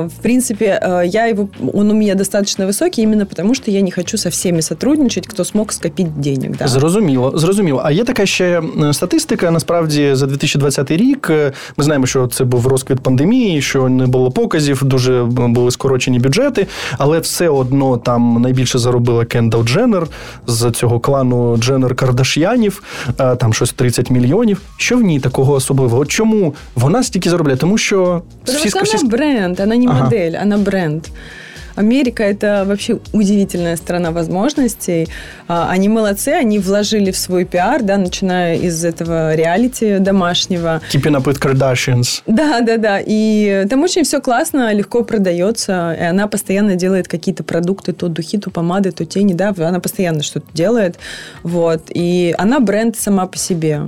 в 0.09 0.23
принципе, 0.23 0.79
э, 0.83 1.03
я 1.07 1.27
его, 1.27 1.49
он 1.73 1.91
у 1.91 1.95
меня 1.95 2.15
достаточно 2.15 2.67
высокий 2.67 3.03
именно 3.03 3.27
потому, 3.27 3.55
что 3.55 3.71
я 3.71 3.81
не 3.81 3.91
хочу 3.91 4.19
со 4.19 4.31
всеми 4.31 4.61
сотрудничать, 4.61 5.27
хто 5.27 5.45
смог 5.45 5.73
скопити 5.73 6.11
денег. 6.17 6.57
Да. 6.59 6.69
Зрозуміло, 6.69 7.33
зрозуміло. 7.35 7.81
А 7.85 7.91
є 7.91 8.05
така 8.05 8.27
ще 8.27 8.63
статистика. 8.93 9.51
Насправді 9.51 10.15
за 10.15 10.27
2020 10.27 10.91
рік 10.91 11.31
ми 11.77 11.85
знаємо, 11.85 12.07
що 12.07 12.27
це 12.27 12.45
був 12.45 12.67
розквіт 12.67 13.01
пандемії, 13.01 13.63
що 13.63 13.89
не 13.89 14.07
було 14.07 14.31
показів, 14.31 14.85
дуже 14.85 15.25
були 15.25 15.71
скорочені 15.71 16.19
бюджети, 16.19 16.67
але 16.99 17.19
все 17.19 17.49
одно 17.49 17.97
там 17.97 18.43
найбільше 18.43 18.79
заробила 18.79 19.25
Кендал 19.25 19.65
Дженнер 19.65 20.07
з 20.47 20.71
цього 20.71 21.01
клану 21.01 21.57
Дженнер 21.57 21.95
Кардаш'янів, 21.95 22.83
там 23.17 23.53
щось 23.53 23.73
30 23.73 23.88
30 23.89 24.11
мільйонів. 24.11 24.61
Що 24.77 24.97
в 24.97 25.03
ній 25.03 25.21
такого 25.21 25.53
особливого? 25.53 26.07
Чому 26.07 26.55
вона 26.75 27.03
стільки 27.03 27.31
заробляє? 27.31 27.59
Тому 27.59 27.79
що 27.79 28.23
Потому 28.45 28.65
всі, 28.65 28.79
всі... 28.83 28.97
она 28.97 29.09
бренд, 29.09 29.61
она 29.61 29.77
не 29.77 29.87
ага. 29.87 30.05
модель, 30.05 30.33
она 30.43 30.59
бренд. 30.59 31.05
Америка– 31.80 32.24
это 32.26 32.66
вообще 32.68 33.00
удивительная 33.14 33.78
страна 33.78 34.12
возможностей. 34.12 35.08
Они 35.48 35.88
молодцы, 35.88 36.30
они 36.30 36.60
вложили 36.60 37.12
в 37.12 37.18
свой 37.18 37.46
пиар, 37.46 37.84
да, 37.84 37.96
начиная 37.96 38.58
из 38.58 38.84
этого 38.84 39.34
реалити 39.34 40.00
домашнего. 40.00 40.82
Keeping 40.92 41.16
up 41.16 41.24
with 41.24 41.40
Kardashians. 41.40 42.22
Да, 42.28 42.60
да, 42.60 42.76
да. 42.76 43.00
И 43.04 43.66
там 43.70 43.82
очень 43.84 44.04
все 44.04 44.20
классно, 44.20 44.74
легко 44.74 45.06
продается. 45.06 45.96
И 45.98 46.04
она 46.04 46.28
постоянно 46.28 46.76
делает 46.76 47.08
какие-то 47.08 47.46
продукты, 47.46 47.94
то 47.94 48.10
духи, 48.10 48.38
то 48.38 48.52
помады, 48.52 48.92
то 48.92 49.06
тени, 49.06 49.34
да. 49.34 49.54
Она 49.58 49.80
постоянно 49.80 50.22
что-то 50.22 50.48
делает. 50.54 51.00
Вот. 51.44 51.84
И 51.88 52.36
она 52.38 52.60
бренд 52.60 52.98
сама 52.98 53.26
по 53.26 53.38
себе. 53.38 53.84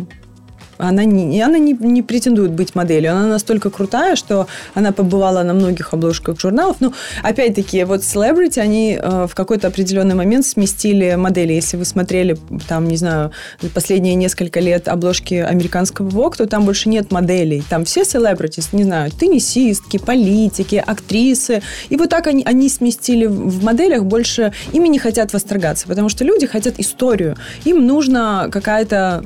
Она 0.82 1.04
не, 1.06 1.42
она 1.42 1.58
не, 1.58 1.74
не 1.74 2.02
претендует 2.02 2.52
быть 2.52 2.76
моделью. 2.76 3.12
Она 3.12 3.28
настолько 3.28 3.70
крутая, 3.70 4.16
что 4.16 4.48
она 4.74 4.92
побывала 4.92 5.44
на 5.44 5.54
многих 5.54 5.94
обложках 5.94 6.40
журналов. 6.40 6.78
Но, 6.80 6.94
опять-таки, 7.24 7.84
вот 7.84 8.02
celebrity, 8.02 8.60
они 8.60 9.00
э, 9.02 9.28
в 9.30 9.36
какой-то 9.36 9.68
определенный 9.68 10.16
момент 10.16 10.46
сместили 10.46 11.16
модели. 11.16 11.54
Если 11.54 11.78
вы 11.78 11.86
смотрели, 11.86 12.38
там, 12.68 12.88
не 12.88 12.98
знаю, 12.98 13.32
последние 13.74 14.16
несколько 14.16 14.60
лет 14.60 14.88
обложки 14.88 15.36
американского 15.36 16.10
Vogue, 16.10 16.38
то 16.38 16.48
там 16.48 16.66
больше 16.66 16.90
нет 16.90 17.12
моделей. 17.12 17.64
Там 17.70 17.86
все 17.86 18.02
celebrities, 18.02 18.70
не 18.72 18.84
знаю, 18.84 19.12
теннисистки, 19.12 19.98
политики, 19.98 20.84
актрисы. 20.86 21.62
И 21.90 21.98
вот 21.98 22.10
так 22.10 22.28
они, 22.28 22.44
они 22.46 22.70
сместили 22.70 23.26
в 23.26 23.64
моделях 23.64 24.06
больше... 24.06 24.54
Ими 24.74 24.88
не 24.88 25.00
хотят 25.00 25.34
восторгаться, 25.34 25.88
потому 25.88 26.10
что 26.10 26.24
люди 26.24 26.48
хотят 26.48 26.80
историю. 26.80 27.36
Им 27.66 27.86
нужна 27.86 28.48
какая-то 28.50 29.24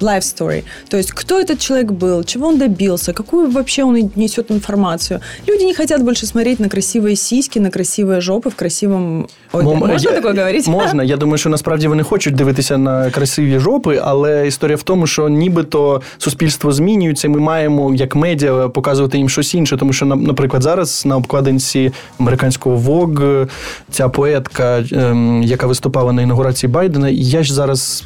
life 0.00 0.22
story. 0.22 0.64
То 0.88 0.96
есть, 0.96 1.12
кто 1.12 1.40
этот 1.40 1.58
человек 1.58 1.92
был, 1.92 2.24
чего 2.24 2.48
он 2.48 2.58
добился, 2.58 3.12
какую 3.12 3.50
вообще 3.50 3.84
он 3.84 4.10
несет 4.16 4.50
информацию. 4.50 5.20
Люди 5.48 5.64
не 5.64 5.74
хотят 5.74 6.02
больше 6.02 6.26
смотреть 6.26 6.60
на 6.60 6.68
красивые 6.68 7.16
сиськи, 7.16 7.58
на 7.58 7.70
красивые 7.70 8.20
жопи 8.20 8.50
в 8.50 8.54
красивому... 8.54 9.28
Ой, 9.52 9.64
Мом, 9.64 9.78
можна 9.78 10.10
я, 10.10 10.16
таке 10.16 10.28
говорити? 10.28 10.70
Можна. 10.70 11.04
Я 11.04 11.16
думаю, 11.16 11.38
що 11.38 11.50
насправді 11.50 11.88
вони 11.88 12.02
хочуть 12.02 12.34
дивитися 12.34 12.78
на 12.78 13.10
красиві 13.10 13.58
жопи, 13.58 14.00
але 14.02 14.46
історія 14.46 14.76
в 14.76 14.82
тому, 14.82 15.06
що 15.06 15.28
нібито 15.28 16.02
суспільство 16.18 16.72
змінюється, 16.72 17.28
ми 17.28 17.40
маємо 17.40 17.94
як 17.94 18.14
медіа 18.14 18.68
показувати 18.68 19.18
їм 19.18 19.28
щось 19.28 19.54
інше. 19.54 19.76
Тому 19.76 19.92
що, 19.92 20.06
наприклад, 20.06 20.62
зараз 20.62 21.06
на 21.06 21.16
обкладинці 21.16 21.92
американського 22.18 22.76
Vogue 22.76 23.48
ця 23.90 24.08
поетка, 24.08 24.84
ем, 24.92 25.42
яка 25.42 25.66
виступала 25.66 26.12
на 26.12 26.22
інаугурації 26.22 26.72
Байдена, 26.72 27.08
я 27.08 27.42
ж 27.42 27.54
зараз 27.54 28.04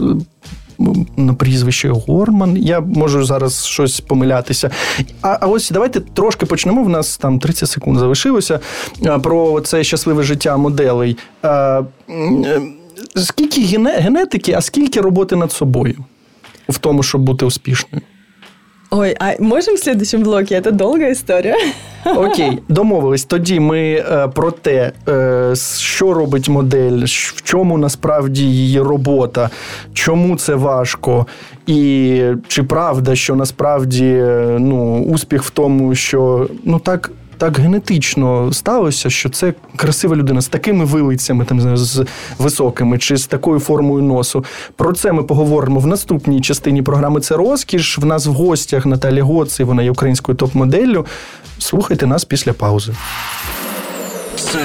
на 1.17 1.33
прізвище 1.33 1.89
Горман. 1.89 2.57
Я 2.57 2.79
можу 2.79 3.23
зараз 3.23 3.65
щось 3.65 3.99
помилятися. 3.99 4.71
А 5.21 5.37
а 5.41 5.47
ось 5.47 5.71
давайте 5.71 5.99
трошки 5.99 6.45
почнемо. 6.45 6.83
В 6.83 6.89
нас 6.89 7.17
там 7.17 7.39
30 7.39 7.69
секунд 7.69 7.99
залишилося 7.99 8.59
про 9.23 9.61
це 9.61 9.83
щасливе 9.83 10.23
життя 10.23 10.57
моделей. 10.57 11.17
А, 11.41 11.81
Скільки 13.15 13.61
генетики, 13.85 14.53
а 14.53 14.61
скільки 14.61 15.01
роботи 15.01 15.35
над 15.35 15.51
собою 15.51 15.95
в 16.69 16.77
тому, 16.77 17.03
щоб 17.03 17.21
бути 17.21 17.45
успішною? 17.45 18.01
Ой, 18.91 19.15
а 19.19 19.33
можемо 19.39 19.77
в 19.77 19.79
следующем 19.79 20.23
блоке? 20.23 20.61
Це 20.61 20.71
довга 20.71 21.07
історія. 21.07 21.55
Окей, 22.05 22.59
домовились. 22.69 23.25
Тоді 23.25 23.59
ми 23.59 23.79
е, 23.79 24.27
про 24.27 24.51
те, 24.51 24.91
е, 25.07 25.53
що 25.77 26.13
робить 26.13 26.49
модель, 26.49 27.03
в 27.05 27.41
чому 27.41 27.77
насправді 27.77 28.43
її 28.43 28.79
робота, 28.79 29.49
чому 29.93 30.35
це 30.35 30.55
важко, 30.55 31.25
і 31.67 32.21
чи 32.47 32.63
правда, 32.63 33.15
що 33.15 33.35
насправді 33.35 34.05
е, 34.05 34.57
ну, 34.59 35.03
успіх 35.03 35.43
в 35.43 35.49
тому, 35.49 35.95
що 35.95 36.49
ну 36.63 36.79
так 36.79 37.11
так 37.37 37.59
генетично 37.59 38.53
сталося, 38.53 39.09
що 39.09 39.29
це 39.29 39.53
красива 39.75 40.15
людина 40.15 40.41
з 40.41 40.47
такими 40.47 40.85
вилицями, 40.85 41.45
там 41.45 41.77
з 41.77 42.05
високими, 42.37 42.97
чи 42.97 43.17
з 43.17 43.27
такою 43.27 43.59
формою 43.59 44.03
носу. 44.03 44.45
Про 44.75 44.93
це 44.93 45.11
ми 45.11 45.23
поговоримо 45.23 45.79
в 45.79 45.87
наступній 45.87 46.41
частині 46.41 46.81
програми. 46.81 47.21
Це 47.21 47.35
розкіш. 47.35 47.97
В 47.97 48.05
нас 48.05 48.25
в 48.25 48.31
гостях 48.31 48.85
Наталі 48.85 49.21
Гоци, 49.21 49.63
вона 49.63 49.83
є 49.83 49.91
українською 49.91 50.37
топ-моделлю. 50.37 51.05
Слухайте 51.59 52.07
нас 52.07 52.25
після 52.25 52.53
паузи. 52.53 52.93
Це 54.37 54.59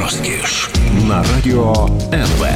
розкіш 0.00 0.70
на 1.08 1.24
радіо 1.34 1.88
НВ. 2.12 2.46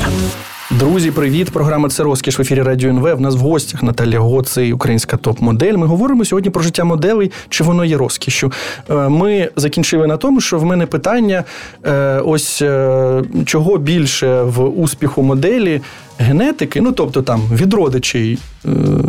Друзі, 0.70 1.10
привіт! 1.10 1.50
Програма 1.50 1.88
це 1.88 2.02
розкіш 2.02 2.38
в 2.38 2.42
ефірі 2.42 2.62
Радіо 2.62 2.90
НВ. 2.90 3.14
В 3.14 3.20
нас 3.20 3.34
в 3.34 3.38
гостях 3.38 3.82
Наталія 3.82 4.20
Гоцей, 4.20 4.72
українська 4.72 5.16
топ-модель. 5.16 5.76
Ми 5.76 5.86
говоримо 5.86 6.24
сьогодні 6.24 6.50
про 6.50 6.62
життя 6.62 6.84
моделей, 6.84 7.30
чи 7.48 7.64
воно 7.64 7.84
є 7.84 7.96
розкішю. 7.96 8.52
Е, 8.90 8.94
ми 8.94 9.50
закінчили 9.56 10.06
на 10.06 10.16
тому, 10.16 10.40
що 10.40 10.58
в 10.58 10.64
мене 10.64 10.86
питання: 10.86 11.44
е, 11.84 12.20
ось 12.20 12.62
е, 12.62 13.22
чого 13.46 13.78
більше 13.78 14.42
в 14.42 14.64
успіху 14.64 15.22
моделі 15.22 15.80
генетики, 16.18 16.80
ну 16.80 16.92
тобто 16.92 17.22
там 17.22 17.42
від 17.52 17.74
родичей 17.74 18.38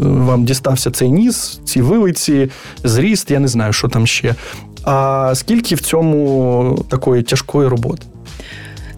вам 0.01 0.45
дістався 0.45 0.91
цей 0.91 1.09
ніс, 1.09 1.61
ці 1.65 1.81
вилиці, 1.81 2.49
зріст, 2.83 3.31
я 3.31 3.39
не 3.39 3.47
знаю, 3.47 3.73
що 3.73 3.87
там 3.87 4.07
ще. 4.07 4.35
А 4.83 5.31
скільки 5.35 5.75
в 5.75 5.81
цьому 5.81 6.85
такої 6.89 7.23
тяжкої 7.23 7.67
роботи? 7.67 8.03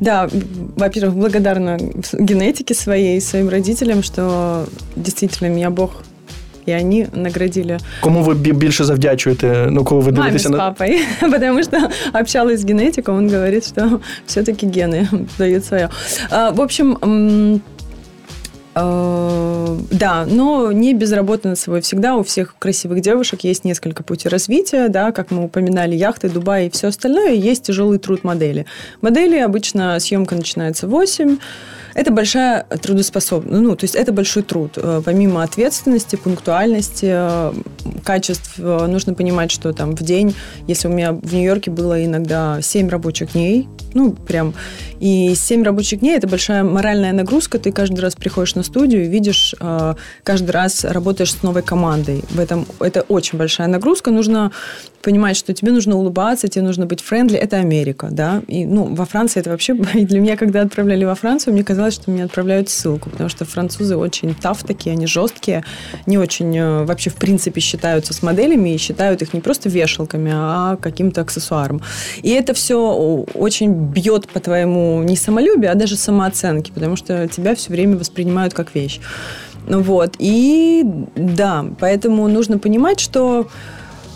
Да, 0.02 0.28
во-первых, 0.76 1.16
благодарна 1.16 1.78
генетике 2.14 2.74
своей, 2.74 3.22
своим 3.22 3.50
родителям, 3.50 4.02
что 4.02 4.66
действительно 4.96 5.48
меня 5.48 5.70
Бог 5.70 6.04
и 6.66 6.72
они 6.72 7.08
наградили. 7.14 7.78
Кому 8.02 8.24
вы 8.24 8.54
больше 8.54 8.84
завдячуєте, 8.84 9.68
ну, 9.72 9.84
коли 9.84 10.02
ви 10.02 10.12
дивитеся 10.12 10.50
Маме 10.50 10.64
на... 10.64 10.64
с 10.64 10.78
папой, 10.78 11.02
потому 11.32 11.64
что 11.64 11.90
общалась 12.14 12.60
с 12.62 12.66
генетиком, 12.66 13.18
он 13.18 13.28
говорит, 13.28 13.66
что 13.66 14.00
все-таки 14.26 14.66
гены 14.66 15.08
дают 15.38 15.66
свое. 15.66 15.90
А, 16.30 16.52
в 16.52 16.62
общем, 16.62 17.62
да, 18.74 20.26
но 20.28 20.72
не 20.72 20.94
без 20.94 21.12
работы 21.12 21.50
над 21.50 21.60
собой. 21.60 21.82
Всегда 21.82 22.16
у 22.16 22.24
всех 22.24 22.56
красивых 22.58 23.02
девушек 23.02 23.42
есть 23.42 23.66
несколько 23.66 24.04
путей 24.04 24.30
развития, 24.30 24.88
да, 24.88 25.12
как 25.12 25.32
мы 25.32 25.44
упоминали, 25.44 25.96
яхты, 25.96 26.30
Дубай 26.30 26.68
и 26.68 26.70
все 26.70 26.88
остальное, 26.88 27.34
есть 27.34 27.64
тяжелый 27.64 28.00
труд 28.00 28.24
модели. 28.24 28.66
Модели 29.02 29.38
обычно 29.38 30.00
съемка 30.00 30.36
начинается 30.36 30.88
в 30.88 30.92
8, 30.92 31.38
это 31.94 32.12
большая 32.12 32.64
трудоспособность, 32.64 33.62
ну, 33.62 33.76
то 33.76 33.84
есть 33.84 33.96
это 33.96 34.12
большой 34.12 34.44
труд. 34.44 34.74
Э, 34.78 35.02
помимо 35.04 35.44
ответственности, 35.44 36.16
пунктуальности, 36.16 37.08
э, 37.10 37.54
качеств, 38.04 38.54
э, 38.58 38.88
нужно 38.88 39.14
понимать, 39.14 39.52
что 39.52 39.74
там 39.74 39.96
в 39.96 40.02
день, 40.02 40.36
если 40.68 40.88
у 40.88 40.92
меня 40.92 41.14
в 41.14 41.34
Нью-Йорке 41.34 41.72
было 41.72 42.04
иногда 42.04 42.62
7 42.62 42.90
рабочих 42.90 43.34
дней, 43.34 43.68
ну, 43.94 44.14
прям, 44.14 44.54
и 45.00 45.34
7 45.36 45.64
рабочих 45.64 46.00
дней– 46.00 46.16
это 46.18 46.28
большая 46.28 46.64
моральная 46.64 47.12
нагрузка, 47.12 47.60
ты 47.60 47.72
каждый 47.72 48.00
раз 48.00 48.16
приходишь 48.16 48.56
на 48.56 48.64
студию 48.64 49.06
и 49.06 49.08
видишь, 49.08 49.56
каждый 50.24 50.52
раз 50.52 50.86
работаешь 50.86 51.34
с 51.34 51.44
новой 51.44 51.62
командой. 51.62 52.24
В 52.30 52.40
этом 52.40 52.66
это 52.80 53.02
очень 53.02 53.38
большая 53.38 53.68
нагрузка, 53.68 54.12
нужно 54.12 54.52
понимать, 55.02 55.36
что 55.36 55.54
тебе 55.54 55.72
нужно 55.72 55.98
улыбаться, 55.98 56.48
тебе 56.48 56.64
нужно 56.64 56.86
быть 56.86 57.02
friendly, 57.02 57.38
это 57.38 57.58
Америка, 57.58 58.10
да, 58.12 58.42
и, 58.48 58.66
ну, 58.66 58.86
во 58.96 59.06
Франции 59.06 59.40
это 59.40 59.50
вообще, 59.50 59.74
для 59.94 60.20
меня, 60.20 60.38
когда 60.38 60.62
отправляли 60.62 61.04
во 61.04 61.16
Францию, 61.16 61.54
мне 61.54 61.64
казалось, 61.64 61.81
что 61.90 62.12
меня 62.12 62.26
отправляют 62.26 62.70
ссылку, 62.70 63.10
потому 63.10 63.30
что 63.30 63.46
французы 63.46 63.96
очень 63.96 64.36
tough 64.36 64.64
такие, 64.64 64.92
они 64.92 65.08
жесткие, 65.08 65.64
не 66.06 66.20
очень 66.20 66.56
э, 66.56 66.84
вообще 66.84 67.10
в 67.10 67.16
принципе 67.16 67.60
считаются 67.62 68.14
с 68.14 68.22
моделями 68.22 68.76
и 68.76 68.78
считают 68.78 69.24
их 69.24 69.34
не 69.34 69.42
просто 69.42 69.70
вешалками, 69.70 70.32
а 70.34 70.76
каким-то 70.76 71.22
аксессуаром. 71.22 71.82
И 72.22 72.30
это 72.30 72.54
все 72.54 73.26
очень 73.34 73.74
бьет 73.74 74.28
по 74.30 74.40
твоему 74.40 75.02
не 75.02 75.16
самолюбию, 75.16 75.72
а 75.72 75.76
даже 75.76 75.96
самооценке, 75.96 76.72
потому 76.72 76.96
что 76.96 77.28
тебя 77.28 77.56
все 77.56 77.72
время 77.72 77.98
воспринимают 77.98 78.54
как 78.54 78.76
вещь. 78.76 79.00
Вот. 79.68 80.16
И 80.20 80.84
да, 81.16 81.66
поэтому 81.80 82.28
нужно 82.28 82.58
понимать, 82.58 83.00
что 83.00 83.48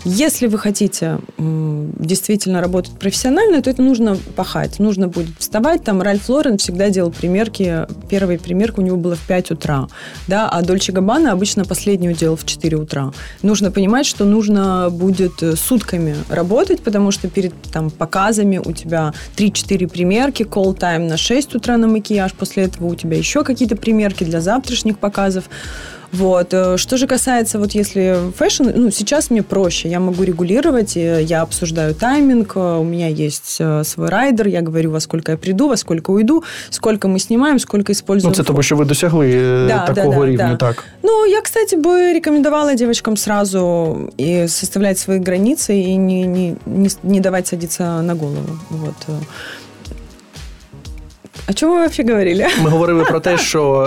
если 0.08 0.46
вы 0.46 0.56
хотите 0.56 1.18
действительно 1.36 2.60
работать 2.60 2.92
профессионально, 2.96 3.60
то 3.60 3.68
это 3.70 3.82
нужно 3.82 4.16
пахать. 4.36 4.78
Нужно 4.78 5.08
будет 5.08 5.36
вставать. 5.36 5.82
Там 5.82 6.00
Ральф 6.00 6.28
Лорен 6.28 6.58
всегда 6.58 6.90
делал 6.90 7.10
примерки. 7.10 7.86
Первая 8.08 8.38
примерка 8.38 8.78
у 8.78 8.82
него 8.84 8.96
была 8.96 9.16
в 9.16 9.26
5 9.26 9.50
утра. 9.50 9.88
Да, 10.28 10.48
а 10.48 10.62
Дольче 10.62 10.92
Габбана 10.92 11.32
обычно 11.32 11.64
последнюю 11.64 12.14
делал 12.14 12.36
в 12.36 12.46
4 12.46 12.76
утра. 12.76 13.12
Нужно 13.42 13.72
понимать, 13.72 14.06
что 14.06 14.24
нужно 14.24 14.90
будет 14.92 15.42
э, 15.42 15.56
сутками 15.56 16.14
работать, 16.28 16.82
потому 16.82 17.10
что 17.10 17.28
перед 17.28 17.52
там, 17.72 17.90
показами 17.90 18.58
у 18.64 18.70
тебя 18.70 19.12
3-4 19.36 19.88
примерки, 19.88 20.44
call 20.44 20.78
time 20.78 21.08
на 21.08 21.16
6 21.16 21.56
утра 21.56 21.76
на 21.78 21.88
макияж, 21.88 22.32
после 22.34 22.64
этого 22.64 22.86
у 22.86 22.94
тебя 22.94 23.18
еще 23.18 23.42
какие-то 23.42 23.74
примерки 23.74 24.22
для 24.22 24.40
завтрашних 24.40 25.00
показов. 25.00 25.50
Вот. 26.16 26.54
Э, 26.54 26.76
что 26.76 26.96
же 26.96 27.06
касается, 27.06 27.58
вот 27.58 27.72
если 27.72 28.16
fashion, 28.36 28.64
ну, 28.74 28.90
сейчас 28.90 29.30
мне 29.30 29.42
проще. 29.42 29.88
Я 29.88 30.00
могу 30.00 30.22
регулировать, 30.22 30.96
я 30.96 31.42
обсуждаю 31.42 31.94
тайминг, 31.94 32.56
э, 32.56 32.78
у 32.78 32.84
меня 32.84 33.08
есть 33.08 33.56
э, 33.60 33.84
свой 33.84 34.08
райдер, 34.08 34.48
я 34.48 34.62
говорю, 34.62 34.90
во 34.90 35.00
сколько 35.00 35.32
я 35.32 35.38
приду, 35.38 35.68
во 35.68 35.76
сколько 35.76 36.10
уйду, 36.10 36.42
сколько 36.70 37.08
мы 37.08 37.18
снимаем, 37.18 37.58
сколько 37.58 37.92
используем. 37.92 38.30
Ну, 38.30 38.36
це 38.36 38.42
тому, 38.42 38.62
що 38.62 38.76
ви 38.76 38.84
досягли 38.84 39.28
да, 39.68 39.86
такого 39.86 40.14
да, 40.14 40.20
да, 40.20 40.26
рівня, 40.26 40.56
да. 40.60 40.66
так? 40.66 40.84
Ну, 41.02 41.26
я, 41.26 41.40
кстати, 41.40 41.76
бы 41.76 42.12
рекомендовала 42.12 42.74
девочкам 42.74 43.16
сразу 43.16 43.96
и 44.20 44.48
составлять 44.48 44.98
свои 44.98 45.18
границы 45.18 45.72
и 45.72 45.96
не, 45.96 46.26
не, 46.26 46.56
не, 46.66 46.90
не 47.02 47.20
давать 47.20 47.46
садиться 47.46 48.02
на 48.02 48.14
голову. 48.14 48.58
Вот. 48.70 48.94
А 51.46 51.52
чому 51.52 51.74
ви 51.74 51.86
взагалі 51.86 52.12
говорили? 52.12 52.46
Ми 52.62 52.70
говорили 52.70 53.04
про 53.04 53.20
те, 53.20 53.38
що 53.38 53.82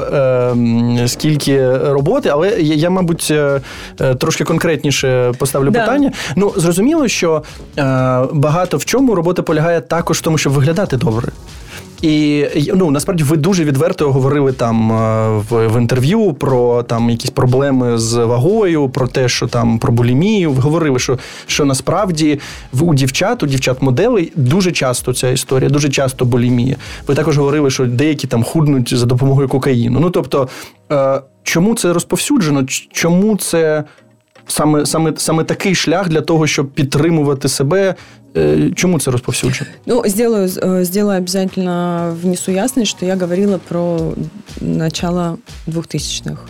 е, 0.99 1.07
скільки 1.07 1.77
роботи, 1.77 2.29
але 2.29 2.49
я, 2.49 2.75
я 2.75 2.89
мабуть, 2.89 3.27
е, 3.31 3.61
е, 4.01 4.15
трошки 4.15 4.43
конкретніше 4.43 5.33
поставлю 5.37 5.69
да. 5.69 5.79
питання. 5.79 6.11
Ну, 6.35 6.53
зрозуміло, 6.55 7.07
що 7.07 7.43
е, 7.77 7.83
багато 8.33 8.77
в 8.77 8.85
чому 8.85 9.15
робота 9.15 9.41
полягає 9.41 9.81
також 9.81 10.17
в 10.17 10.21
тому, 10.21 10.37
щоб 10.37 10.53
виглядати 10.53 10.97
добре. 10.97 11.27
І 12.01 12.45
ну 12.75 12.91
насправді 12.91 13.23
ви 13.23 13.37
дуже 13.37 13.63
відверто 13.63 14.11
говорили 14.11 14.53
там 14.53 14.91
е, 14.91 15.29
в, 15.49 15.67
в 15.67 15.77
інтерв'ю 15.81 16.33
про 16.33 16.83
там 16.83 17.09
якісь 17.09 17.29
проблеми 17.29 17.97
з 17.97 18.13
вагою, 18.13 18.89
про 18.89 19.07
те, 19.07 19.29
що 19.29 19.47
там 19.47 19.79
про 19.79 19.93
булімію. 19.93 20.51
Ви 20.51 20.61
говорили, 20.61 20.99
що 20.99 21.19
що 21.47 21.65
насправді 21.65 22.39
у 22.79 22.93
дівчат, 22.93 23.43
у 23.43 23.47
дівчат-моделей 23.47 24.31
дуже 24.35 24.71
часто 24.71 25.13
ця 25.13 25.29
історія, 25.29 25.69
дуже 25.69 25.89
часто 25.89 26.25
булімія. 26.25 26.75
Ви 27.07 27.15
також 27.15 27.37
говорили, 27.37 27.69
що 27.69 27.85
деякі 27.85 28.27
там 28.27 28.43
худнуть 28.43 28.97
за 28.97 29.05
допомогою 29.05 29.47
кокаїну. 29.47 29.99
Ну 29.99 30.09
тобто, 30.09 30.49
е, 30.91 31.21
чому 31.43 31.75
це 31.75 31.93
розповсюджено? 31.93 32.65
Чому 32.91 33.37
це 33.37 33.83
саме, 34.47 34.85
саме, 34.85 35.13
саме 35.17 35.43
такий 35.43 35.75
шлях 35.75 36.09
для 36.09 36.21
того, 36.21 36.47
щоб 36.47 36.71
підтримувати 36.71 37.47
себе? 37.47 37.95
Е, 38.37 38.71
чому 38.75 38.99
це 38.99 39.11
розповсюджено? 39.11 39.71
Ну, 39.85 40.03
сделаю, 40.05 40.47
э, 40.47 40.83
сделаю 40.83 41.17
обязательно 41.17 42.17
внесу 42.23 42.51
ясность, 42.51 42.91
что 42.91 43.05
я 43.05 43.15
говорила 43.15 43.59
про 43.67 44.13
начало 44.61 45.37
2000-х. 45.67 46.41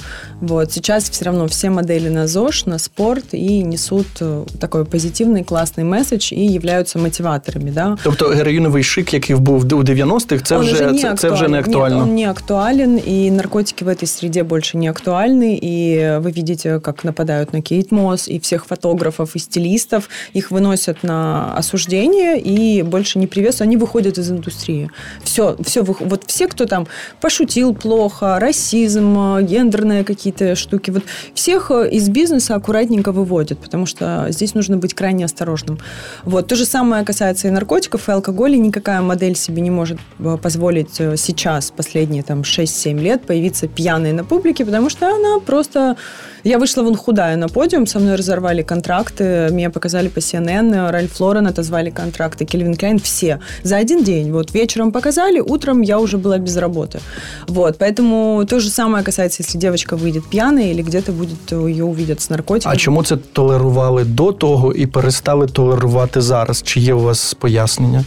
Вот. 0.42 0.72
Сейчас 0.72 1.10
все 1.10 1.26
равно 1.26 1.48
все 1.48 1.70
модели 1.70 2.10
на 2.10 2.28
ЗОЖ, 2.28 2.66
на 2.66 2.80
спорт 2.80 3.34
и 3.34 3.64
несут 3.64 4.08
э, 4.22 4.46
такой 4.60 4.86
позитивный, 4.86 5.44
классный 5.44 5.84
месседж 5.84 6.34
и 6.34 6.46
являются 6.46 7.00
мотиваторами. 7.00 7.72
Да? 7.72 7.98
Тобто 8.04 8.26
героїновий 8.26 8.84
шик, 8.84 9.14
який 9.14 9.36
був 9.36 9.62
у 9.62 9.84
90-х, 9.84 10.44
це, 10.44 10.58
вже, 10.58 10.72
уже 10.72 11.00
це, 11.02 11.16
це 11.16 11.30
вже 11.30 11.48
не 11.48 11.60
актуально? 11.60 11.96
Нет, 11.96 12.04
он 12.04 12.16
не 12.16 12.30
актуален, 12.30 13.00
и 13.08 13.32
наркотики 13.32 13.86
в 13.86 13.88
этой 13.88 14.08
среде 14.08 14.44
больше 14.44 14.78
не 14.78 14.88
актуальны, 14.90 15.60
и 15.62 16.20
вы 16.20 16.32
видите, 16.32 16.80
как 16.80 17.04
нападают 17.04 17.54
на 17.54 17.62
Кейт 17.62 17.92
Мосс, 17.92 18.28
и 18.28 18.40
всех 18.40 18.66
фотографов, 18.66 19.36
и 19.36 19.40
стилистов, 19.40 20.10
их 20.34 20.52
выносят 20.52 21.04
на 21.04 21.54
осуждение, 21.58 22.40
и 22.40 22.84
больше 22.84 23.20
не 23.20 23.28
приветствуют, 23.28 23.68
они 23.68 23.78
выходят 23.78 24.18
из 24.18 24.32
индустрии. 24.32 24.90
Все, 25.24 25.56
все, 25.64 25.84
вот 25.84 26.24
все, 26.28 26.48
кто 26.48 26.66
там 26.66 26.88
пошутил 27.22 27.74
плохо, 27.74 28.40
расизм, 28.40 29.40
гендерные 29.42 30.04
какие 30.04 30.29
какие-то 30.32 30.56
штуки. 30.56 30.92
Вот 30.92 31.04
всех 31.34 31.72
э, 31.72 31.90
из 31.90 32.10
бизнеса 32.10 32.56
аккуратненько 32.56 33.12
выводят, 33.12 33.60
потому 33.60 33.86
что 33.86 34.28
здесь 34.30 34.56
нужно 34.56 34.78
быть 34.78 34.94
крайне 34.94 35.26
осторожным. 35.26 35.80
Вот. 36.24 36.48
То 36.48 36.56
же 36.56 36.66
самое 36.66 37.04
касается 37.06 37.48
и 37.48 37.52
наркотиков, 37.52 38.10
и 38.10 38.12
алкоголя. 38.12 38.58
Никакая 38.58 39.02
модель 39.02 39.36
себе 39.36 39.62
не 39.62 39.72
может 39.72 40.00
э, 40.20 40.38
позволить 40.42 41.00
э, 41.00 41.18
сейчас, 41.18 41.72
последние 41.72 42.24
там 42.24 42.42
6-7 42.42 43.00
лет, 43.00 43.22
появиться 43.26 43.68
пьяной 43.68 44.14
на 44.14 44.24
публике, 44.24 44.66
потому 44.66 44.90
что 44.90 45.08
она 45.08 45.40
просто... 45.40 45.96
Я 46.45 46.59
вышла 46.59 46.83
вон 46.83 46.97
худая 46.97 47.37
на 47.37 47.49
подиум, 47.49 47.87
со 47.87 47.99
мной 47.99 48.17
разорвали 48.17 48.63
контракты, 48.63 49.49
меня 49.53 49.71
показали 49.71 50.09
по 50.09 50.19
CNN, 50.19 50.91
Ральф 50.91 51.21
Лорен 51.21 51.47
отозвали 51.47 51.91
контракты, 51.91 52.45
Кельвин 52.45 52.75
Клайн, 52.75 52.99
все. 52.99 53.39
За 53.63 53.77
один 53.77 54.03
день. 54.03 54.33
Вот 54.33 54.55
вечером 54.55 54.93
показали, 54.93 55.41
утром 55.41 55.83
я 55.83 55.99
уже 55.99 56.19
была 56.19 56.39
без 56.39 56.57
работы. 56.57 56.99
Вот. 57.47 57.79
Поэтому 57.79 58.45
то 58.47 58.61
же 58.61 58.69
самое 58.69 59.05
касается, 59.05 59.43
если 59.43 59.59
девочка 59.59 59.97
выйдет 59.97 60.25
будет 60.25 60.31
п'яний, 60.31 60.71
или 60.71 60.83
где-то 60.83 61.13
будет 61.13 61.53
її 61.53 61.83
увидять 61.83 62.21
з 62.21 62.31
наркотиками. 62.31 62.75
А 62.75 62.77
чому 62.77 63.03
це 63.03 63.17
толерували 63.17 64.05
до 64.05 64.33
того 64.33 64.73
і 64.73 64.87
перестали 64.87 65.47
толерувати 65.47 66.21
зараз? 66.21 66.63
Чи 66.63 66.81
є 66.81 66.95
у 66.95 67.01
вас 67.01 67.35
пояснення? 67.35 68.05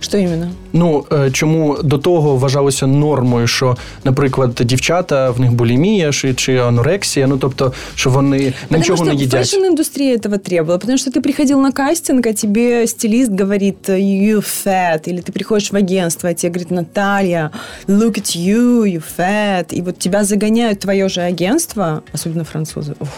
Что 0.00 0.18
именно? 0.18 0.50
Ну 0.72 1.04
е, 1.12 1.30
чому 1.30 1.78
до 1.82 1.98
того 1.98 2.36
вважалося 2.36 2.86
нормою, 2.86 3.46
що, 3.46 3.76
наприклад, 4.04 4.54
дівчата 4.64 5.30
в 5.30 5.40
них 5.40 5.52
булімія 5.52 6.12
чи, 6.12 6.34
чи 6.34 6.56
анорексія, 6.56 7.26
ну 7.26 7.36
тобто, 7.38 7.72
що 7.94 8.10
вони 8.10 8.52
Потому 8.62 8.78
нічого 8.78 8.96
что 8.96 9.06
не 9.06 9.14
їдять. 9.14 9.46
фэшн-индустрия 9.54 10.16
этого 10.16 10.38
требовала. 10.38 10.78
Потому 10.78 10.98
что 10.98 11.10
ты 11.10 11.20
приходил 11.20 11.60
на 11.60 11.72
кастинг, 11.72 12.26
а 12.26 12.32
тебе 12.32 12.86
стилист 12.86 13.30
говорит 13.40 13.88
you 13.88 14.36
fat. 14.64 15.08
Или 15.08 15.20
ты 15.20 15.32
приходишь 15.32 15.72
в 15.72 15.76
агентство, 15.76 16.30
а 16.30 16.34
тебе 16.34 16.50
говорит 16.52 16.70
Наталья, 16.70 17.50
look 17.88 18.18
at 18.18 18.36
you, 18.36 18.84
you 18.84 19.02
fat. 19.18 19.66
И 19.78 19.82
вот 19.82 19.98
тебя 19.98 20.24
загоняют 20.24 20.78
твое 20.80 21.08
же 21.08 21.20
агентство, 21.20 22.02
особенно 22.14 22.44
французы. 22.44 22.94
Ух, 23.00 23.08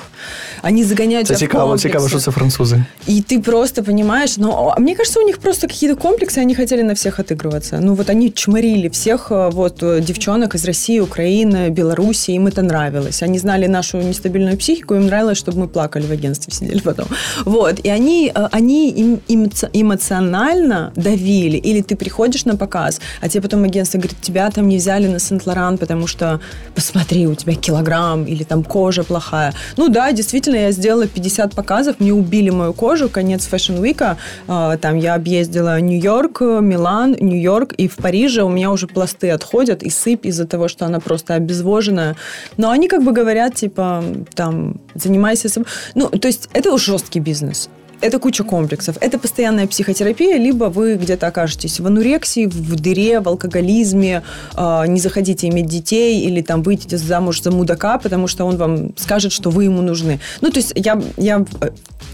они 0.63 0.85
загоняют 0.85 1.27
Це 1.27 1.35
тебя 1.35 1.37
в 1.37 1.41
цікаво, 1.41 1.71
комплексы. 1.73 1.79
цікаво, 1.83 2.09
що 2.09 2.19
це 2.19 2.31
французи. 2.31 2.85
И 3.09 3.13
ты 3.31 3.43
просто 3.43 3.83
понимаешь, 3.83 4.37
ну, 4.39 4.73
а 4.77 4.81
мне 4.81 4.95
кажется, 4.95 5.21
у 5.21 5.27
них 5.27 5.39
просто 5.39 5.67
какие-то 5.67 6.09
комплексы, 6.09 6.41
они 6.41 6.55
хотели 6.70 6.84
на 6.84 6.94
всех 6.94 7.20
отыгрываться. 7.20 7.80
Ну, 7.82 7.96
вот 7.96 8.10
они 8.10 8.32
чморили 8.32 8.90
всех 8.90 9.32
э, 9.32 9.50
вот 9.52 9.82
э, 9.84 10.02
девчонок 10.02 10.56
из 10.56 10.66
России, 10.66 11.00
Украины, 11.00 11.70
Беларуси, 11.70 12.32
им 12.32 12.46
это 12.46 12.62
нравилось. 12.62 13.24
Они 13.24 13.40
знали 13.40 13.68
нашу 13.68 13.98
нестабильную 13.98 14.56
психику, 14.58 14.94
им 14.96 15.08
нравилось, 15.08 15.40
чтобы 15.40 15.60
мы 15.60 15.68
плакали 15.68 16.06
в 16.06 16.12
агентстве, 16.12 16.54
сидели 16.58 16.80
потом. 16.82 17.08
Вот, 17.46 17.80
и 17.86 17.90
они, 17.90 18.32
э, 18.36 18.48
они 18.52 18.92
им- 18.92 19.20
эмоци- 19.28 19.70
эмоционально 19.74 20.92
давили. 20.96 21.58
Или 21.58 21.82
ты 21.82 21.96
приходишь 21.96 22.46
на 22.46 22.56
показ, 22.56 23.02
а 23.22 23.28
тебе 23.30 23.42
потом 23.42 23.64
агентство 23.64 23.98
говорит, 23.98 24.22
тебя 24.22 24.52
там 24.52 24.70
не 24.70 24.78
взяли 24.78 25.08
на 25.08 25.20
Сент-Лоран, 25.20 25.78
потому 25.78 26.08
что, 26.08 26.40
посмотри, 26.76 27.28
у 27.28 27.34
тебя 27.34 27.56
килограмм, 27.56 28.26
или 28.26 28.44
там 28.44 28.64
кожа 28.64 29.04
плохая. 29.04 29.54
Ну 29.78 29.90
да, 29.90 30.12
действительно, 30.12 30.58
я 30.58 30.72
сделала 30.72 31.08
50 31.08 31.56
показов, 31.56 31.96
мне 32.00 32.14
убили 32.14 32.52
мою 32.52 32.74
кожу, 32.74 33.10
конец 33.10 33.50
Fashion 33.52 33.82
Week, 33.82 34.16
а, 34.48 34.78
там 34.78 35.00
я 35.00 35.16
объездила 35.16 35.82
Нью-Йорк, 35.82 36.59
Милан, 36.62 37.16
Нью-Йорк, 37.20 37.74
и 37.74 37.88
в 37.88 37.98
Париже 37.98 38.44
у 38.44 38.50
меня 38.50 38.72
уже 38.72 38.88
пласты 38.88 39.30
отходят, 39.32 39.84
и 39.84 39.90
сыпь 39.90 40.26
из-за 40.26 40.46
того, 40.46 40.68
что 40.68 40.86
она 40.86 41.00
просто 41.00 41.36
обезвоженная. 41.36 42.16
Но 42.58 42.70
они 42.70 42.88
как 42.88 43.04
бы 43.04 43.12
говорят, 43.12 43.56
типа, 43.56 44.04
там, 44.34 44.80
занимайся 44.96 45.50
собой. 45.50 45.68
Ну, 45.96 46.10
то 46.10 46.28
есть 46.28 46.50
это 46.54 46.78
жесткий 46.78 47.20
бизнес. 47.20 47.70
Это 48.02 48.20
куча 48.20 48.44
комплексов. 48.44 48.96
Это 49.02 49.20
постоянная 49.20 49.68
психотерапия, 49.68 50.38
либо 50.38 50.66
вы 50.66 50.96
где-то 50.96 51.28
окажетесь 51.28 51.80
в 51.80 51.88
анурексии, 51.88 52.46
в 52.46 52.76
дыре, 52.76 53.20
в 53.20 53.28
алкоголизме, 53.28 54.24
э, 54.56 54.84
не 54.88 55.00
захотите 55.00 55.48
иметь 55.50 55.66
детей 55.66 56.22
или 56.22 56.42
там 56.42 56.64
выйдете 56.64 56.98
замуж 56.98 57.42
за 57.42 57.52
мудака, 57.52 57.98
потому 57.98 58.28
что 58.28 58.46
он 58.46 58.56
вам 58.56 58.98
скажет, 58.98 59.34
что 59.34 59.50
вы 59.50 59.66
ему 59.66 59.82
нужны. 59.82 60.20
Ну, 60.40 60.50
то 60.50 60.60
есть 60.60 60.72
я, 60.76 61.02
я 61.18 61.46
э, 61.62 61.70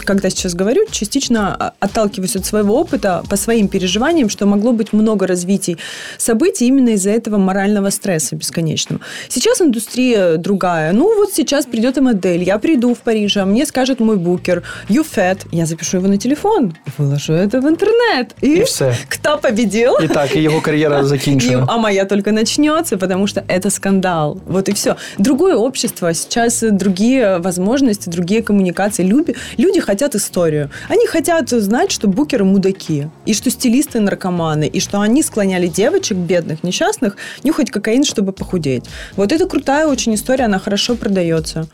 когда 0.06 0.30
сейчас 0.30 0.54
говорю, 0.54 0.86
частично 0.90 1.56
а, 1.56 1.74
отталкиваюсь 1.80 2.36
от 2.36 2.46
своего 2.46 2.80
опыта 2.80 3.24
по 3.30 3.36
своим 3.36 3.68
переживаниям, 3.68 4.30
что 4.30 4.46
могло 4.46 4.72
быть 4.72 4.94
много 4.94 5.28
развитий 5.28 5.78
событий 6.18 6.68
именно 6.68 6.90
из-за 6.90 7.12
этого 7.12 7.38
морального 7.38 7.90
стресса 7.90 8.36
бесконечного. 8.36 9.02
Сейчас 9.30 9.62
индустрия 9.62 10.38
другая. 10.38 10.94
Ну, 10.94 11.16
вот 11.16 11.34
сейчас 11.34 11.66
придет 11.66 11.98
и 11.98 12.02
модель. 12.02 12.44
Я 12.44 12.60
приду 12.60 12.94
в 12.94 13.00
Париж, 13.00 13.38
а 13.38 13.46
мне 13.46 13.66
скажет 13.66 14.00
мой 14.00 14.18
букер, 14.18 14.64
you 14.88 15.06
fat. 15.06 15.40
Я 15.52 15.66
запишу 15.75 15.97
его 15.99 16.09
на 16.09 16.17
телефон, 16.17 16.73
выложу 16.99 17.33
это 17.33 17.61
в 17.61 17.67
интернет. 17.67 18.35
И, 18.43 18.47
І 18.49 18.63
все. 18.63 18.97
кто 19.09 19.39
победил? 19.39 19.93
І 20.05 20.09
так, 20.09 20.37
і 20.37 20.41
його 20.41 20.61
кар'єра 20.61 21.01
И, 21.01 21.05
закінчена. 21.05 21.65
а 21.69 21.77
моя 21.79 22.05
только 22.05 22.33
начнется, 22.33 22.97
потому 22.97 23.27
что 23.27 23.41
это 23.49 23.71
скандал. 23.71 24.39
Вот 24.47 24.69
и 24.69 24.73
все. 24.73 24.97
Другое 25.19 25.55
общество, 25.55 26.15
сейчас 26.15 26.63
другие 26.63 27.39
возможности, 27.39 28.11
другие 28.11 28.43
коммуникации. 28.43 29.05
Люди, 29.07 29.35
люди 29.59 29.81
хотят 29.81 30.15
историю. 30.15 30.71
Они 30.89 31.07
хотят 31.07 31.49
знать, 31.51 31.91
что 31.93 32.09
букеры 32.09 32.45
мудаки, 32.45 33.09
и 33.27 33.35
что 33.35 33.51
стилисты 33.51 34.01
наркоманы, 34.01 34.67
и 34.77 34.81
что 34.81 35.01
они 35.01 35.23
склоняли 35.23 35.67
девочек, 35.67 36.17
бедных, 36.19 36.65
несчастных, 36.65 37.17
нюхать 37.45 37.71
кокаин, 37.71 38.05
чтобы 38.05 38.33
похудеть. 38.33 38.85
Вот 39.17 39.33
это 39.33 39.47
крутая 39.49 39.87
очень 39.87 40.15
история, 40.15 40.45
она 40.47 40.59
хорошо 40.59 40.95
продается. 40.95 41.67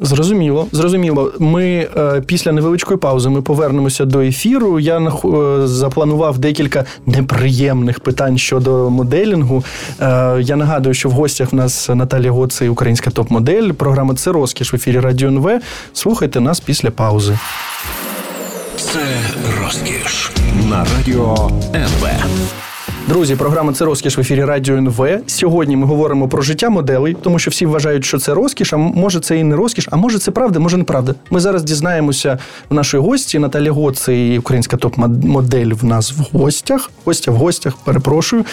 Зрозуміло, 0.00 0.66
зрозуміло. 0.72 1.32
Ми 1.38 1.88
е, 1.96 2.22
після 2.26 2.52
невеличкої 2.52 2.98
паузи 2.98 3.28
ми 3.28 3.42
повернемося 3.42 4.04
до 4.04 4.20
ефіру. 4.20 4.80
Я 4.80 4.98
е, 4.98 5.66
запланував 5.66 6.38
декілька 6.38 6.84
неприємних 7.06 8.00
питань 8.00 8.38
щодо 8.38 8.90
моделінгу. 8.90 9.64
Е, 10.00 10.38
я 10.42 10.56
нагадую, 10.56 10.94
що 10.94 11.08
в 11.08 11.12
гостях 11.12 11.52
в 11.52 11.56
нас 11.56 11.88
Наталія 11.88 12.30
Гоци, 12.30 12.68
українська 12.68 13.10
топ-модель. 13.10 13.72
Програма 13.72 14.14
це 14.14 14.32
розкіш 14.32 14.72
в 14.72 14.76
ефірі 14.76 15.00
Радіо 15.00 15.28
НВ. 15.28 15.60
Слухайте 15.92 16.40
нас 16.40 16.60
після 16.60 16.90
паузи. 16.90 17.38
Це 18.76 19.00
розкіш 19.62 20.30
на 20.70 20.86
радіо 20.96 21.50
НВ. 21.74 22.08
Друзі, 23.08 23.36
програма 23.36 23.72
це 23.72 23.84
розкіш 23.84 24.18
в 24.18 24.20
ефірі 24.20 24.44
Радіо 24.44 24.76
НВ. 24.76 25.08
Сьогодні 25.26 25.76
ми 25.76 25.86
говоримо 25.86 26.28
про 26.28 26.42
життя 26.42 26.70
моделей, 26.70 27.16
тому 27.22 27.38
що 27.38 27.50
всі 27.50 27.66
вважають, 27.66 28.04
що 28.04 28.18
це 28.18 28.34
розкіш, 28.34 28.72
а 28.72 28.76
може 28.76 29.20
це 29.20 29.38
і 29.38 29.44
не 29.44 29.56
розкіш, 29.56 29.88
а 29.90 29.96
може 29.96 30.18
це 30.18 30.30
правда, 30.30 30.58
може 30.60 30.76
неправда. 30.76 31.14
Ми 31.30 31.40
зараз 31.40 31.62
дізнаємося 31.62 32.38
в 32.70 32.74
нашої 32.74 33.02
гості 33.02 33.38
Наталя 33.38 33.70
Гоц 33.70 34.08
і 34.08 34.38
українська 34.38 34.76
топ-модель 34.76 35.72
в 35.74 35.84
нас 35.84 36.12
в 36.12 36.36
гостях. 36.38 36.90
Гостя 37.04 37.30
в 37.30 37.34
гостях, 37.34 37.76
перепрошую. 37.76 38.44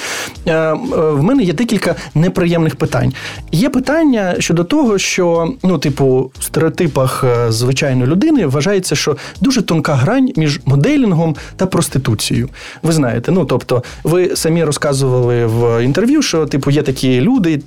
Е, 0.45 0.53
е, 0.53 0.75
В 1.11 1.23
мене 1.23 1.43
є 1.43 1.53
декілька 1.53 1.95
неприємних 2.15 2.75
питань. 2.75 3.13
Є 3.51 3.69
питання 3.69 4.35
щодо 4.39 4.63
того, 4.63 4.97
що 4.97 5.53
ну, 5.63 5.77
типу, 5.77 6.31
в 6.39 6.43
стереотипах 6.43 7.23
е, 7.23 7.51
звичайної 7.51 8.11
людини 8.11 8.45
вважається, 8.45 8.95
що 8.95 9.17
дуже 9.41 9.61
тонка 9.61 9.93
грань 9.93 10.29
між 10.35 10.61
моделінгом 10.65 11.35
та 11.55 11.65
проституцією. 11.65 12.49
Ви 12.83 12.91
знаєте, 12.91 13.31
ну 13.31 13.45
тобто, 13.45 13.83
ви 14.03 14.35
самі 14.44 14.64
розказували 14.64 15.46
в 15.46 15.84
інтерв'ю, 15.84 16.22
що 16.22 16.46
типу 16.46 16.70
є 16.70 16.82
такі 16.82 17.20
люди, 17.20 17.60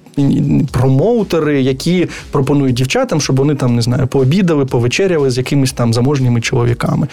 промоутери, 0.71 1.62
які 1.62 2.08
пропонують 2.32 2.75
дівчатам, 2.75 3.21
щоб 3.21 3.36
вони 3.36 3.56
там 3.56 3.75
не 3.75 3.82
знаю, 3.82 4.08
пообідали, 4.08 4.65
повечеряли 4.65 5.32
з 5.32 5.38
якимись 5.38 5.71
там 5.71 5.93
заможніми 5.93 6.41
чоловіками. 6.41 7.08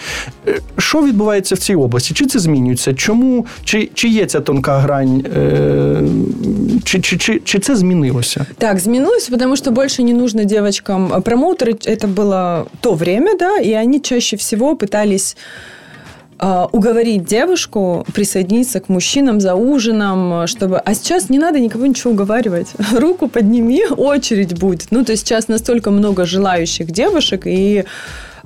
Е, 0.47 0.59
Що 0.77 1.03
відбувається 1.03 1.55
в 1.55 1.57
цій 1.57 1.75
області? 1.75 2.13
Чи 2.13 2.25
це 2.25 2.39
змінюється? 2.39 2.93
Чому 2.93 3.45
чи, 3.63 3.89
чи 3.93 4.07
є 4.07 4.25
ця 4.25 4.39
тонка 4.39 4.77
грань? 4.79 5.25
Е, 5.35 6.01
Чи, 6.83 6.99
чи, 6.99 7.17
чи, 7.17 7.41
чи 7.43 7.59
це 7.59 7.75
змінилося? 7.75 8.45
Так, 8.57 8.77
изменилось, 8.77 9.29
потому 9.29 9.55
что 9.55 9.71
больше 9.71 10.03
не 10.03 10.13
нужно 10.13 10.43
девочкам. 10.43 11.11
А 11.13 11.19
Промоутеры 11.21 11.73
это 11.85 12.07
было 12.07 12.65
то 12.81 12.93
время, 12.93 13.31
да, 13.39 13.57
и 13.59 13.73
они 13.73 13.99
чаще 13.99 14.35
всего 14.37 14.75
пытались 14.75 15.35
а, 15.35 15.84
уговорить 16.71 17.25
девушку 17.25 18.03
присоединиться 18.13 18.79
к 18.79 18.89
мужчинам 18.89 19.39
за 19.39 19.53
ужином, 19.53 20.47
чтобы... 20.47 20.81
А 20.85 20.93
сейчас 20.95 21.29
не 21.29 21.37
надо 21.39 21.59
никого 21.59 21.85
ничего 21.85 22.13
уговаривать. 22.13 22.67
Руку 22.97 23.27
подними, 23.27 23.85
очередь 23.97 24.59
будет. 24.59 24.87
Ну, 24.91 25.03
то 25.05 25.11
есть 25.11 25.27
сейчас 25.27 25.47
настолько 25.49 25.91
много 25.91 26.25
желающих 26.25 26.91
девушек, 26.91 27.45
и... 27.47 27.83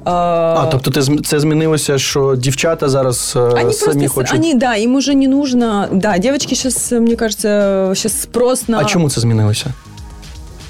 А, 0.05 0.67
тобто 0.71 0.91
це, 0.91 0.99
зм- 1.01 1.21
це 1.25 1.39
змінилося, 1.39 1.97
що 1.97 2.35
дівчата 2.35 2.89
зараз 2.89 3.33
е, 3.35 3.39
Они 3.39 3.73
самі 3.73 3.93
просто, 4.07 4.09
хочуть. 4.15 4.33
они, 4.39 4.53
да, 4.53 4.75
им 4.75 4.95
уже 4.95 5.13
не 5.15 5.27
нужно, 5.27 5.87
да, 5.91 6.17
девочки 6.17 6.55
сейчас, 6.55 6.91
мне 6.91 7.15
кажется, 7.15 7.47
сейчас 7.95 8.21
спрос 8.21 8.67
на... 8.67 8.77
А 8.79 8.85
чому 8.85 9.09
це 9.09 9.21
змінилося? 9.21 9.73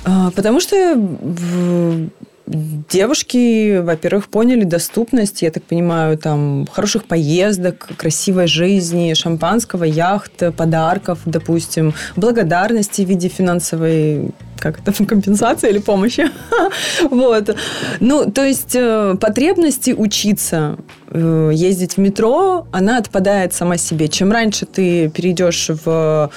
А, 0.04 0.30
Потому 0.36 0.60
что 0.60 0.76
в- 1.24 2.08
девушки, 2.51 3.79
во-первых, 3.79 4.29
поняли 4.29 4.65
доступность, 4.65 5.43
я 5.43 5.51
так 5.51 5.63
понимаю, 5.63 6.19
там 6.19 6.67
хороших 6.71 7.05
поездок, 7.05 7.89
красивой 7.97 8.47
жизни, 8.47 9.15
шампанского, 9.15 9.85
яхт, 9.85 10.43
подарков, 10.57 11.21
допустим, 11.25 11.95
благодарности 12.17 13.03
в 13.03 13.09
виде 13.09 13.29
финансовой 13.29 14.31
как 14.59 14.79
это, 14.81 14.93
компенсации 15.07 15.71
или 15.71 15.79
помощи. 15.79 16.31
Вот. 17.11 17.57
Ну, 18.01 18.31
то 18.31 18.45
есть 18.45 18.75
э, 18.75 19.17
потребности 19.21 19.93
учиться 19.93 20.77
э, 21.09 21.51
ездить 21.53 21.97
в 21.97 21.99
метро, 21.99 22.67
она 22.73 22.99
отпадает 22.99 23.55
сама 23.55 23.77
себе. 23.77 24.09
Чем 24.09 24.33
раньше 24.33 24.67
ты 24.67 25.09
перейдешь 25.09 25.71
в 25.85 26.31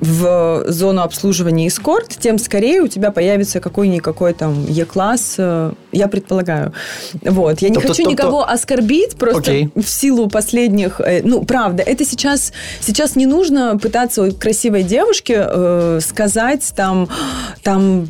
в 0.00 0.64
зону 0.66 1.02
обслуживания 1.02 1.68
эскорт, 1.68 2.08
тем 2.18 2.38
скорее 2.38 2.80
у 2.80 2.88
тебя 2.88 3.10
появится 3.10 3.60
какой-никакой 3.60 4.32
там 4.32 4.64
Е-класс, 4.66 5.34
э, 5.38 5.72
я 5.92 6.08
предполагаю. 6.08 6.72
Вот. 7.22 7.60
Я 7.60 7.68
не 7.68 7.74
Тобто- 7.74 7.88
хочу 7.88 8.04
тобто- 8.04 8.12
никого 8.12 8.48
оскорбить, 8.48 9.16
просто 9.16 9.40
Окей. 9.40 9.70
в 9.76 9.86
силу 9.88 10.28
последних... 10.28 11.00
э, 11.00 11.20
Ну, 11.22 11.44
правда, 11.44 11.82
это 11.82 12.04
сейчас... 12.04 12.52
Сейчас 12.80 13.14
не 13.16 13.26
нужно 13.26 13.78
пытаться 13.78 14.30
красивой 14.32 14.82
девушке 14.84 15.44
э, 15.46 16.00
сказать 16.02 16.72
там... 16.74 17.08
там 17.62 18.08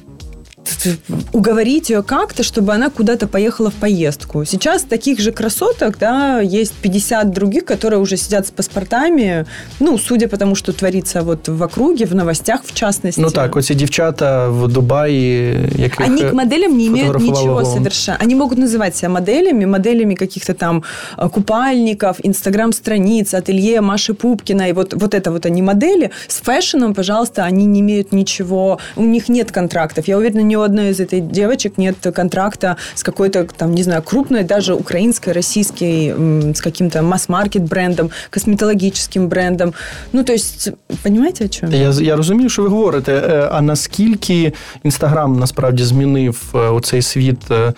уговорить 1.33 1.89
ее 1.89 2.03
как-то, 2.03 2.43
чтобы 2.43 2.73
она 2.73 2.89
куда-то 2.89 3.27
поехала 3.27 3.69
в 3.69 3.73
поездку. 3.73 4.45
Сейчас 4.45 4.83
таких 4.83 5.19
же 5.19 5.31
красоток, 5.31 5.97
да, 5.97 6.39
есть 6.39 6.73
50 6.73 7.31
других, 7.31 7.65
которые 7.65 7.99
уже 7.99 8.17
сидят 8.17 8.47
с 8.47 8.51
паспортами, 8.51 9.45
ну, 9.79 9.97
судя 9.97 10.27
по 10.27 10.37
тому, 10.37 10.55
что 10.55 10.73
творится 10.73 11.21
вот 11.21 11.47
в 11.47 11.63
округе, 11.63 12.05
в 12.05 12.15
новостях 12.15 12.61
в 12.63 12.73
частности. 12.73 13.21
Ну 13.21 13.29
так, 13.29 13.55
оці 13.55 13.75
дівчата 13.75 14.49
в 14.49 14.67
Дубаї, 14.67 15.57
яких 15.75 16.01
Они 16.01 16.21
к 16.21 16.33
моделям 16.33 16.77
не 16.77 16.87
имеют 16.87 17.07
фотографовала 17.07 17.41
ничего 17.41 17.53
Вова. 17.53 17.77
совершенно. 17.77 18.17
Они 18.21 18.35
могут 18.35 18.57
называть 18.57 18.95
себя 18.95 19.09
моделями, 19.09 19.65
моделями 19.65 20.15
каких-то 20.15 20.53
там 20.53 20.83
э, 21.17 21.29
купальников, 21.29 22.17
инстаграм-страниц, 22.23 23.33
ателье 23.33 23.81
Маши 23.81 24.13
Пупкиной. 24.13 24.73
Вот, 24.73 24.93
вот 24.93 25.13
это 25.13 25.31
вот 25.31 25.45
они 25.45 25.61
модели. 25.61 26.11
С 26.27 26.41
фэшеном, 26.41 26.93
пожалуйста, 26.93 27.43
они 27.43 27.65
не 27.65 27.79
имеют 27.79 28.13
ничего. 28.13 28.77
У 28.95 29.03
них 29.03 29.29
нет 29.29 29.51
контрактов. 29.51 30.07
Я 30.07 30.17
уверена, 30.17 30.41
ни 30.50 30.56
у 30.56 30.62
одной 30.62 30.90
из 30.90 31.00
этой 31.00 31.20
девочек 31.20 31.78
нет 31.78 31.96
контракта 32.14 32.76
с 32.94 33.02
какой-то, 33.02 33.44
там, 33.56 33.74
не 33.74 33.82
знаю, 33.82 34.02
крупной, 34.02 34.42
даже 34.42 34.74
украинской, 34.74 35.32
российской, 35.32 36.52
с 36.54 36.60
каким-то 36.60 37.02
масс-маркет 37.02 37.62
брендом, 37.62 38.10
косметологическим 38.30 39.28
брендом. 39.28 39.72
Ну, 40.12 40.24
то 40.24 40.32
есть, 40.32 40.72
понимаете, 41.02 41.44
о 41.44 41.48
чем? 41.48 41.72
Я, 41.72 41.90
я 41.90 42.16
розумію, 42.16 42.48
що 42.48 42.62
ви 42.62 42.68
говорите. 42.68 43.12
Е, 43.12 43.48
А 43.52 43.60
наскільки 43.60 44.52
Інстаграм 44.84 45.38
насправді 45.38 45.84
змінив 45.84 46.52
е, 46.54 46.58
оцей 46.58 47.02
світ 47.02 47.50
е, 47.50 47.72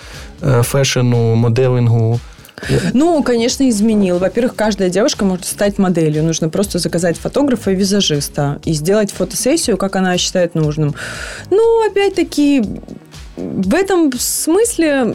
фешену, 0.63 1.35
моделингу? 1.35 2.21
Ну, 2.95 3.23
конечно, 3.23 3.69
изменил. 3.69 4.19
Во-первых, 4.19 4.55
каждая 4.55 4.89
девушка 4.89 5.25
может 5.25 5.47
стать 5.47 5.79
моделью. 5.79 6.23
Нужно 6.23 6.49
просто 6.49 6.79
заказать 6.79 7.19
фотографа 7.19 7.73
и 7.73 7.75
визажиста 7.75 8.61
и 8.65 8.73
сделать 8.73 9.11
фотосессию, 9.11 9.77
как 9.77 9.97
она 9.97 10.17
считает 10.19 10.55
нужным. 10.55 10.95
Ну, 11.51 11.87
опять-таки, 11.87 12.63
в 13.43 13.75
этом 13.75 14.13
смысле, 14.19 15.15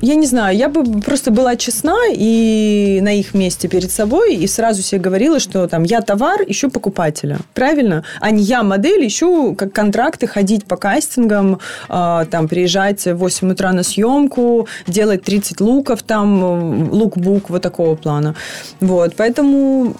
я 0.00 0.14
не 0.14 0.26
знаю, 0.26 0.56
я 0.56 0.68
бы 0.68 1.00
просто 1.00 1.30
была 1.30 1.56
честна 1.56 1.96
и 2.12 3.00
на 3.02 3.12
их 3.14 3.34
месте 3.34 3.68
перед 3.68 3.90
собой 3.90 4.36
и 4.36 4.46
сразу 4.46 4.82
себе 4.82 5.00
говорила, 5.00 5.40
что 5.40 5.66
там 5.68 5.82
я 5.84 6.00
товар, 6.00 6.42
ищу 6.46 6.70
покупателя. 6.70 7.38
Правильно? 7.54 8.04
А 8.20 8.30
не 8.30 8.42
я 8.42 8.62
модель, 8.62 9.06
ищу 9.06 9.54
как 9.54 9.72
контракты, 9.72 10.26
ходить 10.26 10.64
по 10.66 10.76
кастингам, 10.76 11.60
а, 11.88 12.24
там 12.26 12.48
приезжать 12.48 13.04
в 13.06 13.14
8 13.14 13.52
утра 13.52 13.72
на 13.72 13.82
съемку, 13.82 14.68
делать 14.86 15.22
30 15.22 15.60
луков, 15.60 16.02
там 16.02 16.44
э, 16.44 16.88
лукбук 16.90 17.50
вот 17.50 17.62
такого 17.62 17.94
плана. 17.96 18.34
Вот, 18.80 19.14
поэтому 19.16 19.94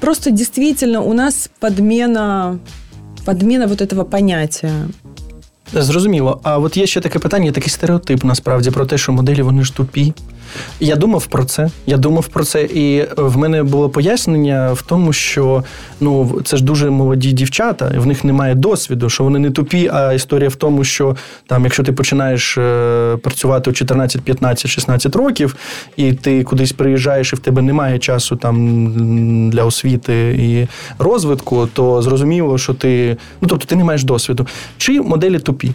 просто 0.00 0.30
действительно 0.30 1.02
у 1.02 1.12
нас 1.12 1.50
подмена 1.60 2.58
подмена 3.24 3.66
вот 3.66 3.82
этого 3.82 4.04
понятия. 4.04 4.88
Зрозуміло. 5.72 6.40
А 6.42 6.58
от 6.58 6.76
є 6.76 6.86
ще 6.86 7.00
таке 7.00 7.18
питання, 7.18 7.52
такий 7.52 7.70
стереотип 7.70 8.24
насправді 8.24 8.70
про 8.70 8.86
те, 8.86 8.98
що 8.98 9.12
моделі 9.12 9.42
вони 9.42 9.64
ж 9.64 9.74
тупі. 9.74 10.12
Я 10.80 10.96
думав 10.96 11.26
про 11.26 11.44
це. 11.44 11.70
Я 11.86 11.96
думав 11.96 12.26
про 12.26 12.44
це, 12.44 12.62
і 12.62 13.04
в 13.16 13.36
мене 13.36 13.62
було 13.62 13.88
пояснення 13.88 14.72
в 14.72 14.82
тому, 14.82 15.12
що 15.12 15.64
ну 16.00 16.40
це 16.44 16.56
ж 16.56 16.64
дуже 16.64 16.90
молоді 16.90 17.32
дівчата, 17.32 17.92
в 17.96 18.06
них 18.06 18.24
немає 18.24 18.54
досвіду, 18.54 19.08
що 19.08 19.24
вони 19.24 19.38
не 19.38 19.50
тупі. 19.50 19.90
А 19.92 20.12
історія 20.12 20.48
в 20.48 20.54
тому, 20.54 20.84
що 20.84 21.16
там, 21.46 21.64
якщо 21.64 21.82
ти 21.82 21.92
починаєш 21.92 22.58
е, 22.58 23.16
працювати 23.22 23.70
у 23.70 23.72
14, 23.72 24.22
15, 24.22 24.70
16 24.70 25.16
років, 25.16 25.56
і 25.96 26.12
ти 26.12 26.44
кудись 26.44 26.72
приїжджаєш, 26.72 27.32
і 27.32 27.36
в 27.36 27.38
тебе 27.38 27.62
немає 27.62 27.98
часу 27.98 28.36
там 28.36 29.50
для 29.50 29.64
освіти 29.64 30.36
і 30.40 30.68
розвитку, 30.98 31.68
то 31.72 32.02
зрозуміло, 32.02 32.58
що 32.58 32.74
ти 32.74 33.16
ну 33.40 33.48
тобто 33.48 33.66
ти 33.66 33.76
не 33.76 33.84
маєш 33.84 34.04
досвіду. 34.04 34.46
Чи 34.78 35.00
моделі 35.00 35.38
тупі? 35.38 35.55
copie. 35.56 35.74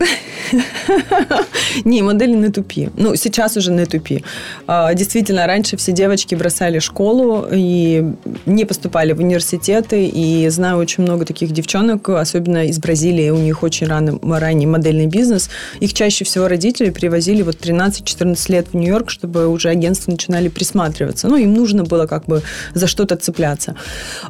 Не, 1.84 2.02
модели 2.02 2.32
не 2.32 2.48
тупи. 2.50 2.90
Ну, 2.96 3.16
сейчас 3.16 3.56
уже 3.56 3.72
не 3.72 3.84
тупи. 3.86 4.24
А, 4.66 4.94
Действительно, 4.94 5.46
раньше 5.46 5.76
все 5.76 5.92
девочки 5.92 6.34
бросали 6.34 6.78
школу 6.78 7.46
и 7.52 8.04
не 8.46 8.64
поступали 8.64 9.12
в 9.12 9.18
университеты. 9.20 10.06
И 10.06 10.48
знаю 10.48 10.78
очень 10.78 11.02
много 11.04 11.24
таких 11.24 11.52
девчонок, 11.52 12.08
особенно 12.08 12.66
из 12.66 12.78
Бразилии. 12.78 13.30
У 13.30 13.38
них 13.38 13.62
очень 13.62 13.86
рано, 13.86 14.18
ранний 14.22 14.66
модельный 14.66 15.06
бизнес. 15.06 15.50
Их 15.80 15.94
чаще 15.94 16.24
всего 16.24 16.48
родители 16.48 16.90
привозили 16.90 17.42
вот 17.42 17.56
13-14 17.56 18.52
лет 18.52 18.66
в 18.72 18.76
Нью-Йорк, 18.76 19.10
чтобы 19.10 19.48
уже 19.48 19.68
агентства 19.68 20.10
начинали 20.10 20.48
присматриваться. 20.48 21.28
Ну, 21.28 21.36
им 21.36 21.54
нужно 21.54 21.84
было 21.84 22.06
как 22.06 22.26
бы 22.26 22.42
за 22.74 22.86
что-то 22.86 23.16
цепляться. 23.16 23.74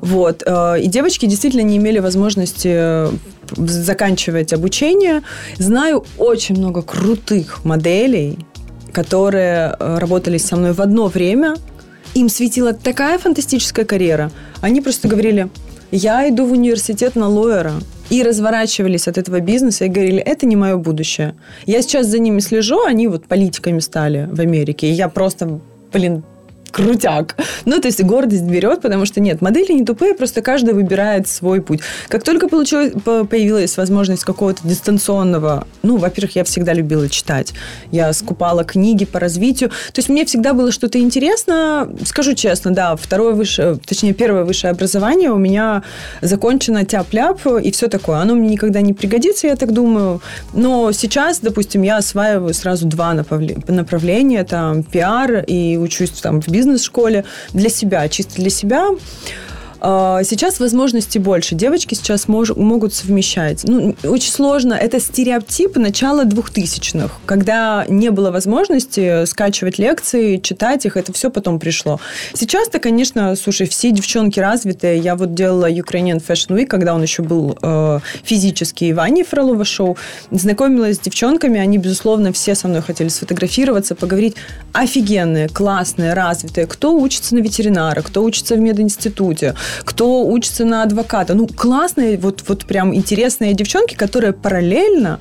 Вот. 0.00 0.42
Э, 0.46 0.80
И 0.80 0.86
девочки 0.86 1.26
действительно 1.26 1.62
не 1.62 1.76
имели 1.76 1.98
возможности 1.98 2.68
э, 2.72 3.10
заканчивать 3.56 4.52
обучение. 4.52 5.22
Знаю 5.58 6.03
очень 6.18 6.56
много 6.56 6.82
крутых 6.82 7.64
моделей, 7.64 8.38
которые 8.92 9.76
э, 9.78 9.98
работали 9.98 10.38
со 10.38 10.56
мной 10.56 10.72
в 10.72 10.80
одно 10.80 11.08
время. 11.08 11.56
Им 12.14 12.28
светила 12.28 12.72
такая 12.72 13.18
фантастическая 13.18 13.84
карьера. 13.84 14.30
Они 14.60 14.80
просто 14.80 15.08
говорили, 15.08 15.48
я 15.90 16.28
иду 16.28 16.46
в 16.46 16.52
университет 16.52 17.16
на 17.16 17.28
лоера. 17.28 17.72
И 18.10 18.22
разворачивались 18.22 19.08
от 19.08 19.16
этого 19.16 19.40
бизнеса 19.40 19.86
и 19.86 19.88
говорили, 19.88 20.18
это 20.18 20.44
не 20.44 20.56
мое 20.56 20.76
будущее. 20.76 21.34
Я 21.64 21.80
сейчас 21.80 22.06
за 22.06 22.18
ними 22.18 22.40
слежу, 22.40 22.84
они 22.84 23.08
вот 23.08 23.26
политиками 23.26 23.78
стали 23.78 24.28
в 24.30 24.40
Америке. 24.40 24.88
И 24.88 24.92
я 24.92 25.08
просто, 25.08 25.58
блин, 25.90 26.22
крутяк. 26.74 27.36
Ну, 27.64 27.80
то 27.80 27.86
есть 27.86 28.02
гордость 28.02 28.42
берет, 28.42 28.82
потому 28.82 29.06
что 29.06 29.20
нет, 29.20 29.40
модели 29.40 29.72
не 29.72 29.84
тупые, 29.84 30.14
просто 30.14 30.42
каждый 30.42 30.74
выбирает 30.74 31.28
свой 31.28 31.62
путь. 31.62 31.80
Как 32.08 32.24
только 32.24 32.48
получилось, 32.48 32.92
по- 33.04 33.24
появилась 33.24 33.76
возможность 33.76 34.24
какого-то 34.24 34.66
дистанционного, 34.66 35.66
ну, 35.82 35.96
во-первых, 35.96 36.36
я 36.36 36.44
всегда 36.44 36.72
любила 36.72 37.08
читать. 37.08 37.54
Я 37.92 38.12
скупала 38.12 38.64
книги 38.64 39.04
по 39.04 39.20
развитию. 39.20 39.70
То 39.70 39.98
есть 39.98 40.08
мне 40.08 40.24
всегда 40.24 40.52
было 40.52 40.72
что-то 40.72 40.98
интересно. 40.98 41.88
Скажу 42.04 42.34
честно, 42.34 42.72
да, 42.74 42.96
второе 42.96 43.34
высшее, 43.34 43.78
точнее, 43.86 44.12
первое 44.12 44.44
высшее 44.44 44.72
образование 44.72 45.30
у 45.30 45.36
меня 45.38 45.82
закончено 46.22 46.84
тяп-ляп 46.84 47.46
и 47.62 47.70
все 47.70 47.88
такое. 47.88 48.18
Оно 48.18 48.34
мне 48.34 48.48
никогда 48.48 48.80
не 48.80 48.92
пригодится, 48.92 49.46
я 49.46 49.56
так 49.56 49.72
думаю. 49.72 50.20
Но 50.52 50.90
сейчас, 50.92 51.38
допустим, 51.38 51.82
я 51.82 51.98
осваиваю 51.98 52.52
сразу 52.52 52.86
два 52.86 53.14
направле- 53.14 53.62
направления. 53.70 54.42
Там 54.44 54.82
пиар 54.82 55.44
и 55.46 55.76
учусь 55.76 56.10
там 56.10 56.40
в 56.42 56.48
бизнес-школе 56.64 57.24
для 57.52 57.68
себя, 57.68 58.08
чисто 58.08 58.36
для 58.36 58.50
себя. 58.50 58.88
А, 59.86 60.24
Сейчас 60.24 60.60
возможностей 60.60 61.18
больше. 61.18 61.54
Девочки 61.54 61.94
сейчас 61.94 62.26
мож- 62.26 62.58
могут 62.58 62.94
совмещать. 62.94 63.64
Ну, 63.64 63.94
очень 64.02 64.32
сложно. 64.32 64.72
Это 64.72 64.98
стереотип 64.98 65.76
начала 65.76 66.24
2000-х, 66.24 67.10
когда 67.26 67.84
не 67.86 68.08
было 68.10 68.30
возможности 68.30 69.26
скачивать 69.26 69.78
лекции, 69.78 70.38
читать 70.38 70.86
их. 70.86 70.96
Это 70.96 71.12
все 71.12 71.28
потом 71.30 71.58
пришло. 71.58 72.00
Сейчас-то, 72.32 72.78
конечно, 72.78 73.36
слушай, 73.36 73.66
все 73.66 73.90
девчонки 73.90 74.40
развитые. 74.40 74.98
Я 75.00 75.16
вот 75.16 75.34
делала 75.34 75.70
Ukrainian 75.70 76.24
Fashion 76.26 76.56
Week, 76.56 76.64
когда 76.66 76.94
он 76.94 77.02
еще 77.02 77.22
был 77.22 77.58
э, 77.60 78.00
физически, 78.22 78.84
и 78.84 78.94
Ваня 78.94 79.22
Фролова 79.22 79.66
шоу. 79.66 79.98
Знакомилась 80.30 80.96
с 80.96 81.00
девчонками. 81.00 81.60
Они, 81.60 81.76
безусловно, 81.76 82.32
все 82.32 82.54
со 82.54 82.68
мной 82.68 82.80
хотели 82.80 83.08
сфотографироваться, 83.08 83.94
поговорить. 83.94 84.36
Офигенные, 84.72 85.50
классные, 85.50 86.14
развитые. 86.14 86.66
Кто 86.66 86.96
учится 86.96 87.34
на 87.34 87.40
ветеринара, 87.40 88.00
кто 88.00 88.24
учится 88.24 88.54
в 88.54 88.60
мединституте, 88.60 89.54
кто 89.84 90.26
учится 90.26 90.64
на 90.64 90.82
адвоката. 90.82 91.34
Ну, 91.34 91.46
классные, 91.46 92.18
вот, 92.18 92.44
вот 92.48 92.64
прям 92.66 92.94
интересные 92.94 93.54
девчонки, 93.54 93.94
которые 93.94 94.32
параллельно 94.32 95.18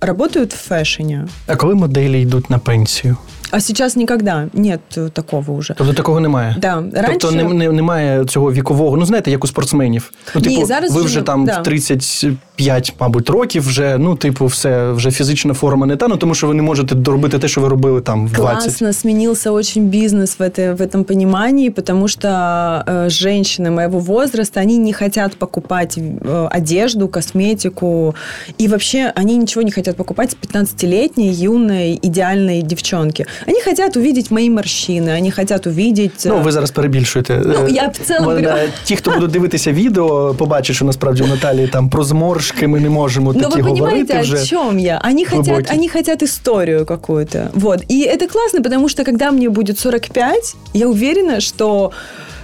работают 0.00 0.52
в 0.52 0.68
фэшне. 0.68 1.28
А 1.46 1.56
коли 1.56 1.74
моделі 1.74 2.20
йдуть 2.20 2.50
на 2.50 2.58
пенсію? 2.58 3.16
А 3.53 3.59
сейчас 3.59 3.95
никогда 3.95 4.47
нет 4.53 4.79
э, 4.95 5.09
такого 5.09 5.53
уже. 5.53 5.73
Тобто 5.77 5.93
такого 5.93 6.19
немає. 6.19 6.55
Да, 6.61 6.75
раніше- 6.75 7.17
Тобто 7.19 7.31
не, 7.31 7.43
не, 7.43 7.71
немає 7.71 8.25
цього 8.25 8.51
вікового, 8.53 8.97
ну 8.97 9.05
знаєте, 9.05 9.31
як 9.31 9.43
у 9.43 9.47
спортсменів. 9.47 10.11
Ну, 10.35 10.41
Ні, 10.41 10.55
типу, 10.55 10.65
зараз 10.67 10.91
ви 10.91 10.99
вже 10.99 11.05
вже 11.07 11.19
не- 11.19 11.25
там 11.25 11.45
да. 11.45 11.59
в 11.59 11.63
35, 11.63 12.93
мабуть, 12.99 13.29
років 13.29 13.67
вже, 13.67 13.97
ну, 13.97 14.15
типу, 14.15 14.45
все, 14.45 14.91
вже 14.91 15.11
фізична 15.11 15.53
форма 15.53 15.85
не 15.85 15.95
та, 15.95 16.07
ну 16.07 16.17
тому 16.17 16.35
що 16.35 16.47
ви 16.47 16.53
не 16.53 16.63
можете 16.63 16.95
доробити 16.95 17.39
те, 17.39 17.47
що 17.47 17.61
ви 17.61 17.67
робили 17.67 18.01
там 18.01 18.27
в 18.27 18.31
20. 18.31 18.63
Классно 18.63 18.93
сменился 18.93 19.51
очень 19.51 19.83
бизнес 19.89 20.39
в, 20.39 20.41
это, 20.41 20.75
в 20.75 20.81
этом 20.81 21.03
понимании, 21.03 21.69
потому 21.69 22.07
что 22.07 22.27
э, 22.27 23.09
женщины 23.09 23.69
моего 23.69 23.99
возраста, 23.99 24.61
они 24.61 24.77
не 24.77 24.93
хотят 24.93 25.35
покупать 25.35 25.97
э, 25.97 26.47
одежду, 26.51 27.07
косметику, 27.07 28.15
и 28.61 28.67
вообще 28.67 29.11
они 29.15 29.37
ничего 29.37 29.63
не 29.63 29.71
хотят 29.71 29.95
покупать 29.95 30.35
15-летней, 30.41 31.31
юной, 31.33 31.99
идеальной 32.01 32.61
девчонки. 32.61 33.25
Они 33.47 33.61
хотят 33.61 33.97
увидеть 33.97 34.31
мои 34.31 34.49
морщины, 34.49 35.09
они 35.17 35.31
хотят 35.31 35.67
увидеть... 35.67 36.23
Ну, 36.25 36.35
э, 36.35 36.43
ви 36.43 36.51
зараз 36.51 36.71
перебільшуєте. 36.71 37.41
Ну, 37.45 37.53
Е, 37.67 37.71
я 37.71 37.87
в 37.87 37.97
цілому 38.07 38.25
вона- 38.25 38.49
говорю. 38.49 38.69
Ті, 38.83 38.95
хто 38.95 39.11
будуть 39.11 39.31
дивитися 39.31 39.71
відео, 39.71 40.35
побачать, 40.37 40.75
що 40.75 40.85
насправді 40.85 41.23
у 41.23 41.27
Наталії 41.27 41.67
там 41.67 41.89
про 41.89 42.03
зморшки 42.03 42.67
ми 42.67 42.79
не 42.79 42.89
можемо 42.89 43.33
Но 43.33 43.39
такі 43.39 43.61
вы 43.61 43.67
говорити 43.69 43.81
понимаете, 44.05 44.19
вже. 44.21 44.37
о 44.37 44.45
чем 44.45 44.79
я? 44.79 45.01
Они 45.05 45.25
хотят, 45.25 45.45
глубокий. 45.45 45.77
они 45.77 45.89
хотят 45.89 46.23
историю 46.23 46.85
какую-то. 46.85 47.49
Вот. 47.53 47.83
И 47.91 48.05
это 48.07 48.27
классно, 48.31 48.61
потому 48.63 48.89
что 48.89 49.03
когда 49.03 49.31
мне 49.31 49.49
будет 49.49 49.79
45, 49.79 50.55
я 50.73 50.87
уверена, 50.87 51.39
что 51.41 51.91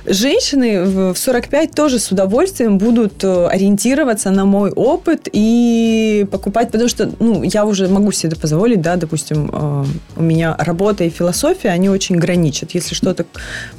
женщины 0.05 0.83
в 0.83 1.15
45 1.15 1.71
тоже 1.71 1.99
с 1.99 2.11
удовольствием 2.11 2.77
будут 2.77 3.23
э, 3.23 3.47
ориентироваться 3.47 4.31
на 4.31 4.45
мой 4.45 4.71
опыт 4.71 5.27
и 5.33 6.25
покупать, 6.31 6.71
потому 6.71 6.89
что, 6.89 7.09
ну, 7.19 7.43
я 7.43 7.65
уже 7.65 7.87
могу 7.87 8.11
себе 8.11 8.31
это 8.31 8.41
позволить, 8.41 8.81
да, 8.81 8.95
допустим, 8.95 9.49
э, 9.51 9.85
у 10.17 10.23
меня 10.23 10.55
работа 10.59 11.03
и 11.03 11.09
философия, 11.09 11.69
они 11.69 11.89
очень 11.89 12.17
граничат. 12.17 12.75
Если 12.75 12.95
что-то 12.95 13.25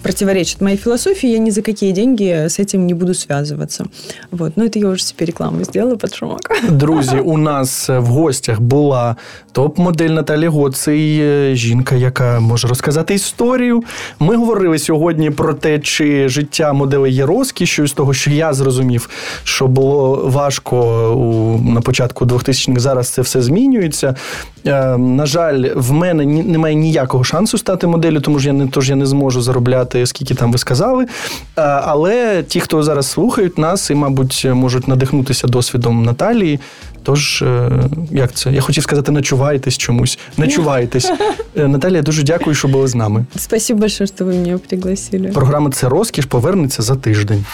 противоречит 0.02 0.60
моей 0.60 0.76
философии, 0.76 1.28
я 1.28 1.38
ни 1.38 1.50
за 1.50 1.62
какие 1.62 1.92
деньги 1.92 2.46
с 2.48 2.58
этим 2.58 2.86
не 2.86 2.94
буду 2.94 3.14
связываться. 3.14 3.86
Вот. 4.30 4.52
Ну, 4.56 4.64
это 4.64 4.78
я 4.78 4.88
уже 4.88 5.02
себе 5.02 5.26
рекламу 5.26 5.64
сделала 5.64 5.96
под 5.96 6.14
шумок. 6.14 6.40
Друзі, 6.70 7.16
у 7.16 7.38
нас 7.38 7.88
в 7.88 8.06
гостях 8.06 8.60
була 8.60 9.16
топ-модель 9.52 10.10
Наталі 10.10 10.46
Гоций, 10.46 11.56
жінка, 11.56 11.94
яка 11.94 12.40
може 12.40 12.68
розказати 12.68 13.14
історію. 13.14 13.82
Ми 14.18 14.36
говорили 14.36 14.78
сьогодні 14.78 15.30
про 15.30 15.54
те, 15.54 15.78
чи 15.78 16.09
життя 16.29 16.73
моделей 16.73 17.13
є 17.13 17.25
розкішю, 17.25 17.87
з 17.87 17.93
того, 17.93 18.13
що 18.13 18.31
я 18.31 18.53
зрозумів, 18.53 19.09
що 19.43 19.67
було 19.67 20.21
важко 20.25 20.77
у, 21.13 21.57
на 21.71 21.81
початку 21.81 22.25
2000-х, 22.25 22.79
зараз 22.79 23.09
це 23.09 23.21
все 23.21 23.41
змінюється. 23.41 24.15
Е, 24.65 24.97
на 24.97 25.25
жаль, 25.25 25.69
в 25.75 25.91
мене 25.91 26.25
немає 26.25 26.75
ніякого 26.75 27.23
шансу 27.23 27.57
стати 27.57 27.87
моделлю, 27.87 28.19
тому 28.21 28.39
що 28.39 28.49
я 28.49 28.53
не 28.53 28.67
тож 28.67 28.89
я 28.89 28.95
не 28.95 29.05
зможу 29.05 29.41
заробляти, 29.41 30.05
скільки 30.05 30.35
там 30.35 30.51
ви 30.51 30.57
сказали. 30.57 31.03
Е, 31.03 31.07
але 31.61 32.43
ті, 32.43 32.59
хто 32.59 32.83
зараз 32.83 33.07
слухають 33.07 33.57
нас 33.57 33.89
і, 33.89 33.95
мабуть, 33.95 34.47
можуть 34.53 34.87
надихнутися 34.87 35.47
досвідом 35.47 36.03
Наталії. 36.03 36.59
Тож, 37.03 37.41
е, 37.41 37.69
як 38.11 38.33
це? 38.33 38.51
Я 38.51 38.61
хотів 38.61 38.83
сказати, 38.83 39.11
начувайтесь 39.11 39.77
чомусь. 39.77 40.19
Начувайтесь. 40.37 41.11
Е, 41.57 41.67
Наталія, 41.67 42.01
дуже 42.01 42.23
дякую, 42.23 42.55
що 42.55 42.67
були 42.67 42.87
з 42.87 42.95
нами. 42.95 43.25
Спасибо 43.35 43.79
большое, 43.79 44.07
що 44.07 44.25
ви 44.25 44.33
мене 44.33 44.57
пригласили. 44.57 45.27
Програма 45.27 45.69
це 45.69 45.89
розкіш 45.89 46.25
повернеться 46.25 46.81
за 46.81 46.95
тиждень. 46.95 47.45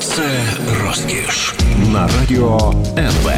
Це 0.00 0.22
розкіш 0.86 1.54
на 1.92 2.08
радіо 2.20 2.74
НВ. 2.98 3.30